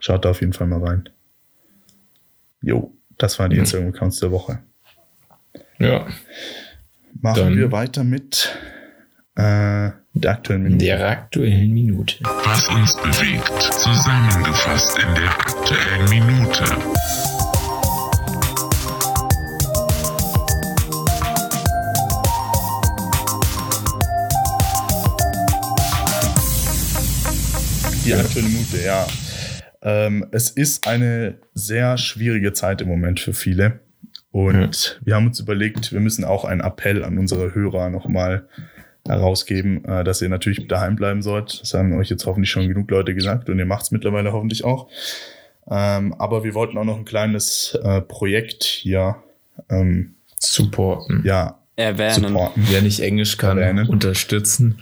[0.01, 1.09] Schaut da auf jeden Fall mal rein.
[2.63, 3.63] Jo, das waren die Mhm.
[3.63, 4.61] Instagram-Accounts der Woche.
[5.79, 6.07] Ja.
[7.21, 8.57] Machen Dann- wir weiter mit
[9.35, 10.85] äh, der aktuellen Minute.
[10.85, 12.17] Der aktuellen Minute.
[12.25, 13.63] Was uns bewegt.
[13.73, 16.65] Zusammengefasst in der aktuellen Minute.
[28.05, 29.07] Die aktuelle Minute, ja.
[29.83, 33.81] Ähm, es ist eine sehr schwierige Zeit im Moment für viele.
[34.39, 38.47] Und wir haben uns überlegt, wir müssen auch einen Appell an unsere Hörer nochmal
[39.05, 41.61] herausgeben, äh, dass ihr natürlich daheim bleiben sollt.
[41.61, 44.63] Das haben euch jetzt hoffentlich schon genug Leute gesagt und ihr macht es mittlerweile hoffentlich
[44.63, 44.89] auch.
[45.69, 49.17] Ähm, aber wir wollten auch noch ein kleines äh, Projekt hier
[49.71, 51.23] ähm, Supporten.
[51.25, 52.29] ja, Erwähnen.
[52.29, 52.65] supporten.
[52.69, 53.89] Wer nicht Englisch kann, Erwähnen.
[53.89, 54.79] unterstützen.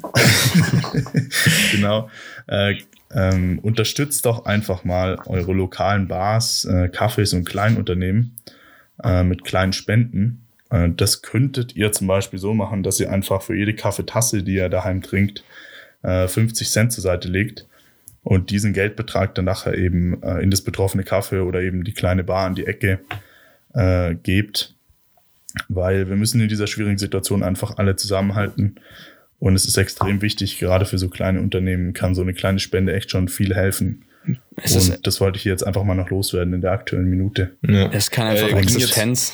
[1.72, 2.08] genau.
[2.46, 2.76] Äh,
[3.12, 8.36] ähm, unterstützt doch einfach mal eure lokalen Bars, äh, Cafés und Kleinunternehmen
[9.02, 10.46] äh, mit kleinen Spenden.
[10.70, 14.54] Äh, das könntet ihr zum Beispiel so machen, dass ihr einfach für jede Kaffeetasse, die
[14.54, 15.44] ihr daheim trinkt,
[16.02, 17.66] äh, 50 Cent zur Seite legt
[18.22, 22.24] und diesen Geldbetrag dann nachher eben äh, in das betroffene Kaffee oder eben die kleine
[22.24, 23.00] Bar an die Ecke
[23.74, 24.74] äh, gebt.
[25.68, 28.76] Weil wir müssen in dieser schwierigen Situation einfach alle zusammenhalten.
[29.40, 32.94] Und es ist extrem wichtig, gerade für so kleine Unternehmen kann so eine kleine Spende
[32.94, 34.04] echt schon viel helfen.
[34.56, 37.52] Es, ist, Und das wollte ich jetzt einfach mal noch loswerden in der aktuellen Minute.
[37.66, 37.88] Ja.
[37.92, 39.32] es kann einfach Äh, jetzt- Existenz.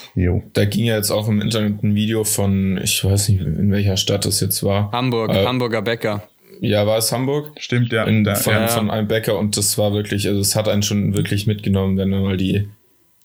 [0.52, 3.96] Da ging ja jetzt auch im Internet ein Video von, ich weiß nicht, in welcher
[3.96, 4.90] Stadt das jetzt war.
[4.92, 6.22] Hamburg, Äh, Hamburger Bäcker.
[6.60, 7.52] Ja, war es Hamburg?
[7.58, 8.04] Stimmt, ja.
[8.04, 8.68] In, da, von, ja.
[8.68, 12.08] von einem Bäcker und das war wirklich, also es hat einen schon wirklich mitgenommen, wenn
[12.08, 12.68] man mal die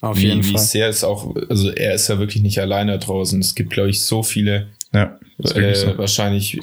[0.01, 0.53] Auf wie, jeden Fall.
[0.55, 3.39] Wie sehr ist auch, also er ist ja wirklich nicht alleine draußen.
[3.39, 5.18] Es gibt, glaube ich, so viele, ja,
[5.55, 5.97] äh, so.
[5.97, 6.59] wahrscheinlich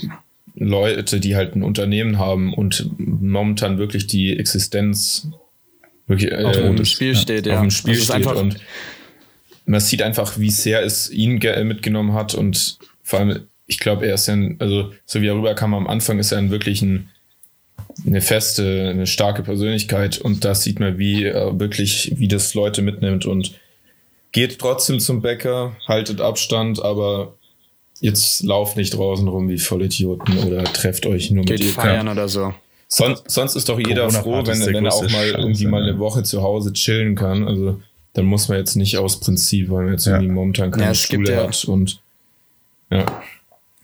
[0.58, 5.28] Leute, die halt ein Unternehmen haben und momentan wirklich die Existenz
[6.06, 7.54] wirklich äh, auf dem Spiel steht, ja.
[7.54, 8.56] Auf dem Spiel steht und
[9.66, 14.14] man sieht einfach, wie sehr es ihn mitgenommen hat und vor allem, ich glaube, er
[14.14, 17.10] ist ja, ein, also so wie er rüberkam am Anfang, ist er ein wirklich ein,
[18.06, 22.82] eine feste, eine starke Persönlichkeit und da sieht man, wie er wirklich, wie das Leute
[22.82, 23.58] mitnimmt und
[24.32, 27.37] geht trotzdem zum Bäcker, haltet Abstand, aber
[28.00, 32.28] jetzt lauft nicht draußen rum wie Vollidioten oder trefft euch nur Geht mit feiern oder
[32.28, 32.54] so.
[32.88, 36.22] Sonst, sonst ist doch jeder froh, wenn, wenn er auch mal irgendwie mal eine Woche
[36.22, 37.46] zu Hause chillen kann.
[37.46, 37.80] Also
[38.14, 40.14] dann muss man jetzt nicht aus Prinzip, weil man jetzt ja.
[40.14, 42.00] irgendwie momentan keine ja, Schule ja, hat und
[42.90, 43.04] ja.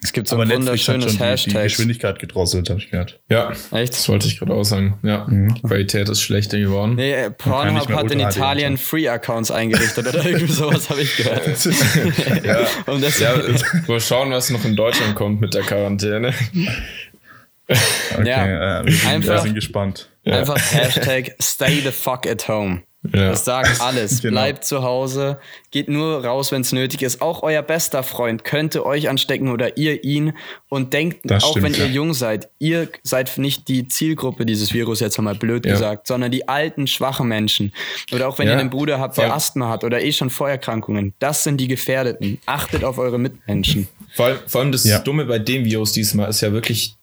[0.05, 1.53] Es gibt so Aber ein wunderschönes Hashtag.
[1.53, 3.21] Die, die Geschwindigkeit gedrosselt, habe ich gehört.
[3.31, 3.95] Ja, echt?
[3.95, 4.99] Das wollte ich gerade auch sagen.
[5.03, 5.55] Ja, mhm.
[5.63, 6.97] Qualität ist schlechter geworden.
[6.97, 11.47] Nee, äh, Pornhub hat in Italien Free-Accounts eingerichtet oder irgendwie sowas habe ich gehört.
[12.45, 13.35] ja, Und das ja,
[13.89, 16.35] mal schauen, was noch in Deutschland kommt mit der Quarantäne.
[17.67, 20.11] Okay, ja, äh, wir, sind, einfach, wir sind gespannt.
[20.27, 22.83] Einfach Hashtag Stay the fuck at home.
[23.13, 23.31] Ja.
[23.31, 24.23] Das sagt alles.
[24.23, 24.33] genau.
[24.33, 25.39] Bleibt zu Hause,
[25.71, 27.21] geht nur raus, wenn es nötig ist.
[27.21, 30.33] Auch euer bester Freund könnte euch anstecken oder ihr ihn.
[30.69, 31.85] Und denkt, das auch stimmt, wenn ja.
[31.87, 35.73] ihr jung seid, ihr seid nicht die Zielgruppe dieses Virus, jetzt einmal blöd ja.
[35.73, 37.73] gesagt, sondern die alten, schwachen Menschen.
[38.13, 41.15] Oder auch wenn ihr einen Bruder habt, der Asthma hat oder eh schon Vorerkrankungen.
[41.19, 42.39] Das sind die Gefährdeten.
[42.47, 43.89] Achtet auf eure Mitmenschen.
[44.15, 46.97] Vor, vor allem das Dumme bei dem Virus diesmal ist ja wirklich,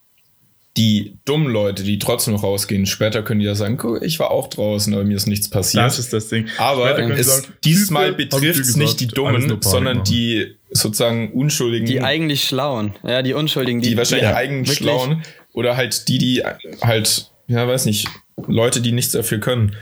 [0.78, 4.32] die dummen Leute, die trotzdem noch rausgehen, später können die ja sagen, guck, ich war
[4.32, 5.84] auch draußen, aber mir ist nichts passiert.
[5.84, 6.48] Das ist das Ding.
[6.58, 11.86] Aber es, sagen, diesmal betrifft es nicht die Dummen, sondern die sozusagen Unschuldigen.
[11.86, 12.96] Die eigentlich Schlauen.
[13.04, 13.82] Ja, die Unschuldigen.
[13.82, 15.24] Die, die wahrscheinlich ja, eigentlich Schlauen.
[15.54, 16.44] Oder halt die, die
[16.82, 18.08] halt, ja, weiß nicht,
[18.48, 19.76] Leute, die nichts dafür können.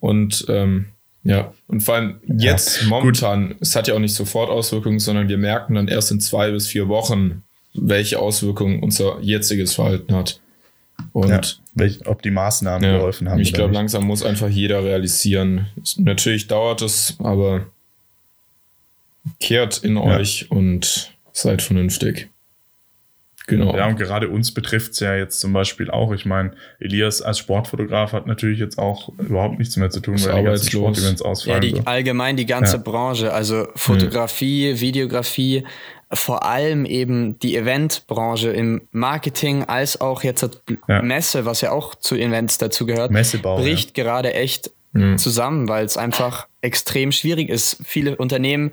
[0.00, 0.86] Und ähm,
[1.22, 3.56] ja, und vor allem jetzt ja, momentan, gut.
[3.60, 6.66] es hat ja auch nicht sofort Auswirkungen, sondern wir merken dann erst in zwei bis
[6.66, 7.44] vier Wochen,
[7.74, 10.40] welche Auswirkungen unser jetziges Verhalten hat.
[11.12, 11.40] Und ja,
[11.74, 13.40] welch, ob die Maßnahmen ja, geholfen haben.
[13.40, 15.66] Ich glaube, langsam muss einfach jeder realisieren.
[15.96, 17.66] Natürlich dauert es, aber
[19.40, 20.02] kehrt in ja.
[20.02, 22.28] euch und seid vernünftig.
[23.46, 23.76] Genau.
[23.76, 26.12] Ja, und gerade uns betrifft es ja jetzt zum Beispiel auch.
[26.12, 30.38] Ich meine, Elias als Sportfotograf hat natürlich jetzt auch überhaupt nichts mehr zu tun, weil
[30.38, 31.62] die ganzen Sportevents ausfallen.
[31.62, 31.84] Ja, die, so.
[31.84, 32.82] allgemein die ganze ja.
[32.82, 34.80] Branche, also Fotografie, mhm.
[34.80, 35.64] Videografie,
[36.14, 40.48] vor allem eben die Eventbranche im Marketing als auch jetzt
[40.88, 41.02] ja.
[41.02, 44.04] Messe, was ja auch zu Events dazu gehört, Messebau, bricht ja.
[44.04, 45.18] gerade echt mhm.
[45.18, 47.78] zusammen, weil es einfach extrem schwierig ist.
[47.84, 48.72] Viele Unternehmen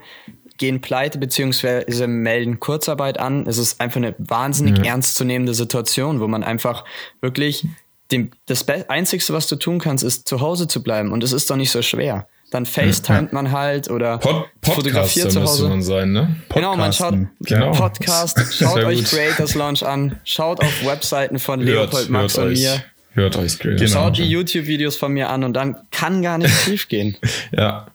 [0.58, 3.46] gehen pleite beziehungsweise melden Kurzarbeit an.
[3.46, 4.84] Es ist einfach eine wahnsinnig mhm.
[4.84, 6.84] ernstzunehmende Situation, wo man einfach
[7.20, 7.66] wirklich
[8.10, 11.12] dem, das Einzige, was du tun kannst, ist zu Hause zu bleiben.
[11.12, 15.42] Und es ist doch nicht so schwer dann FaceTimet man halt oder Pod fotografiert zu
[15.42, 15.68] Hause.
[15.68, 16.36] Man sein, ne?
[16.54, 17.72] Genau, man schaut genau.
[17.72, 22.60] Podcast, schaut euch Creators Launch an, schaut auf Webseiten von hört, Leopold, Max und euch.
[22.60, 22.84] mir.
[23.14, 24.04] Hört euch Creators genau.
[24.04, 27.16] Schaut die YouTube-Videos von mir an und dann kann gar nicht schief gehen.
[27.52, 27.86] ja.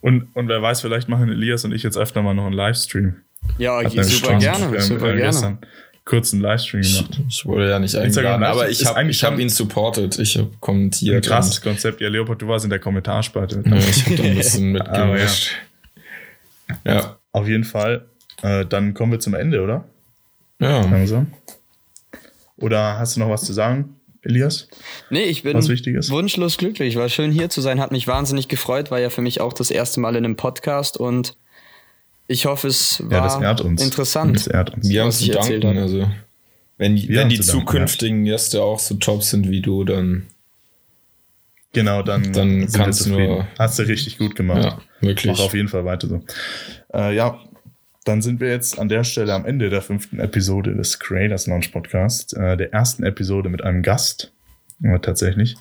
[0.00, 3.16] Und, und wer weiß, vielleicht machen Elias und ich jetzt öfter mal noch einen Livestream.
[3.58, 5.58] Ja, super gerne, super gerne.
[6.06, 7.20] Kurzen Livestream gemacht.
[7.28, 10.16] Ich wurde ja nicht eingeladen, aber ich habe hab ihn supported.
[10.20, 11.16] Ich habe kommentiert.
[11.16, 12.00] Ein krasses Konzept.
[12.00, 13.62] Ja, Leopold, du warst in der Kommentarspalte.
[13.66, 15.50] Ja, ich habe da ein bisschen mitgemischt.
[16.84, 16.94] Ja.
[16.94, 17.18] ja.
[17.32, 18.08] Auf jeden Fall.
[18.42, 19.84] Äh, dann kommen wir zum Ende, oder?
[20.60, 20.80] Ja.
[20.82, 21.32] Langsam.
[22.56, 24.68] Oder hast du noch was zu sagen, Elias?
[25.10, 26.94] Nee, ich bin wunschlos glücklich.
[26.94, 29.72] War schön hier zu sein, hat mich wahnsinnig gefreut, war ja für mich auch das
[29.72, 31.36] erste Mal in einem Podcast und
[32.28, 34.36] ich hoffe, es war ja, interessant.
[34.36, 34.88] Das ehrt uns.
[34.88, 35.78] Wir haben zu danken.
[35.78, 36.10] Also,
[36.78, 40.26] wenn, wenn die zukünftigen danken, Gäste auch so top sind wie du, dann.
[41.72, 43.46] Genau, dann, dann kannst du nur.
[43.58, 44.64] Hast du richtig gut gemacht.
[44.64, 45.32] Ja, wirklich.
[45.32, 46.22] Mach auf jeden Fall weiter so.
[46.92, 47.38] Äh, ja,
[48.04, 51.72] dann sind wir jetzt an der Stelle am Ende der fünften Episode des Creators Launch
[51.72, 54.32] Podcast, äh, der ersten Episode mit einem Gast.
[54.80, 55.56] Ja, tatsächlich.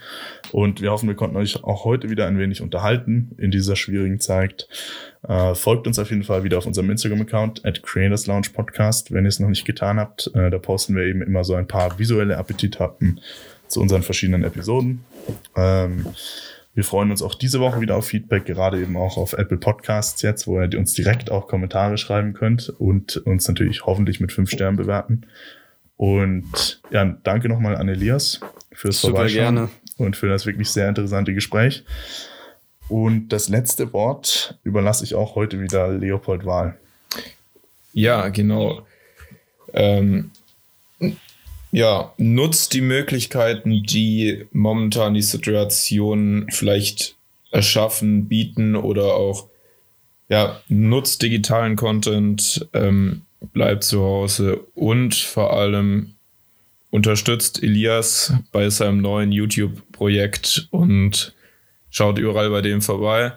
[0.51, 4.19] Und wir hoffen, wir konnten euch auch heute wieder ein wenig unterhalten in dieser schwierigen
[4.19, 4.67] Zeit.
[5.25, 9.23] Äh, folgt uns auf jeden Fall wieder auf unserem Instagram-Account at Creators Lounge Podcast, wenn
[9.23, 10.31] ihr es noch nicht getan habt.
[10.35, 13.21] Äh, da posten wir eben immer so ein paar visuelle Appetithappen
[13.67, 15.05] zu unseren verschiedenen Episoden.
[15.55, 16.07] Ähm,
[16.73, 20.21] wir freuen uns auch diese Woche wieder auf Feedback, gerade eben auch auf Apple Podcasts
[20.23, 24.49] jetzt, wo ihr uns direkt auch Kommentare schreiben könnt und uns natürlich hoffentlich mit fünf
[24.49, 25.25] Sternen bewerten.
[25.97, 28.41] Und ja, danke nochmal an Elias
[28.71, 29.69] fürs Super Vorbeischauen gerne.
[29.97, 31.83] und für das wirklich sehr interessante Gespräch.
[32.89, 36.77] Und das letzte Wort überlasse ich auch heute wieder Leopold Wahl.
[37.93, 38.85] Ja, genau.
[39.73, 40.31] Ähm,
[41.71, 47.15] ja, nutzt die Möglichkeiten, die momentan die Situation vielleicht
[47.51, 49.47] erschaffen, bieten oder auch
[50.29, 53.21] ja, nutzt digitalen Content, ähm,
[53.53, 56.15] bleibt zu Hause und vor allem
[56.91, 61.33] unterstützt Elias bei seinem neuen YouTube-Projekt und
[61.89, 63.33] schaut überall bei dem vorbei.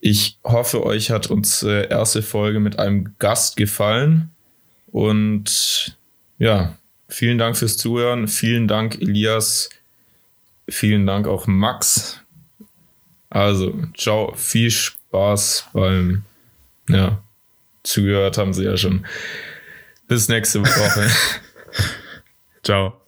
[0.00, 4.30] Ich hoffe, euch hat unsere erste Folge mit einem Gast gefallen.
[4.86, 5.96] Und
[6.38, 6.76] ja,
[7.08, 8.28] vielen Dank fürs Zuhören.
[8.28, 9.70] Vielen Dank, Elias.
[10.68, 12.20] Vielen Dank auch Max.
[13.30, 16.24] Also, ciao, viel Spaß beim,
[16.88, 17.23] ja,
[17.84, 19.06] zugehört haben sie ja schon.
[20.08, 21.08] Bis nächste Woche.
[22.62, 23.03] ciao.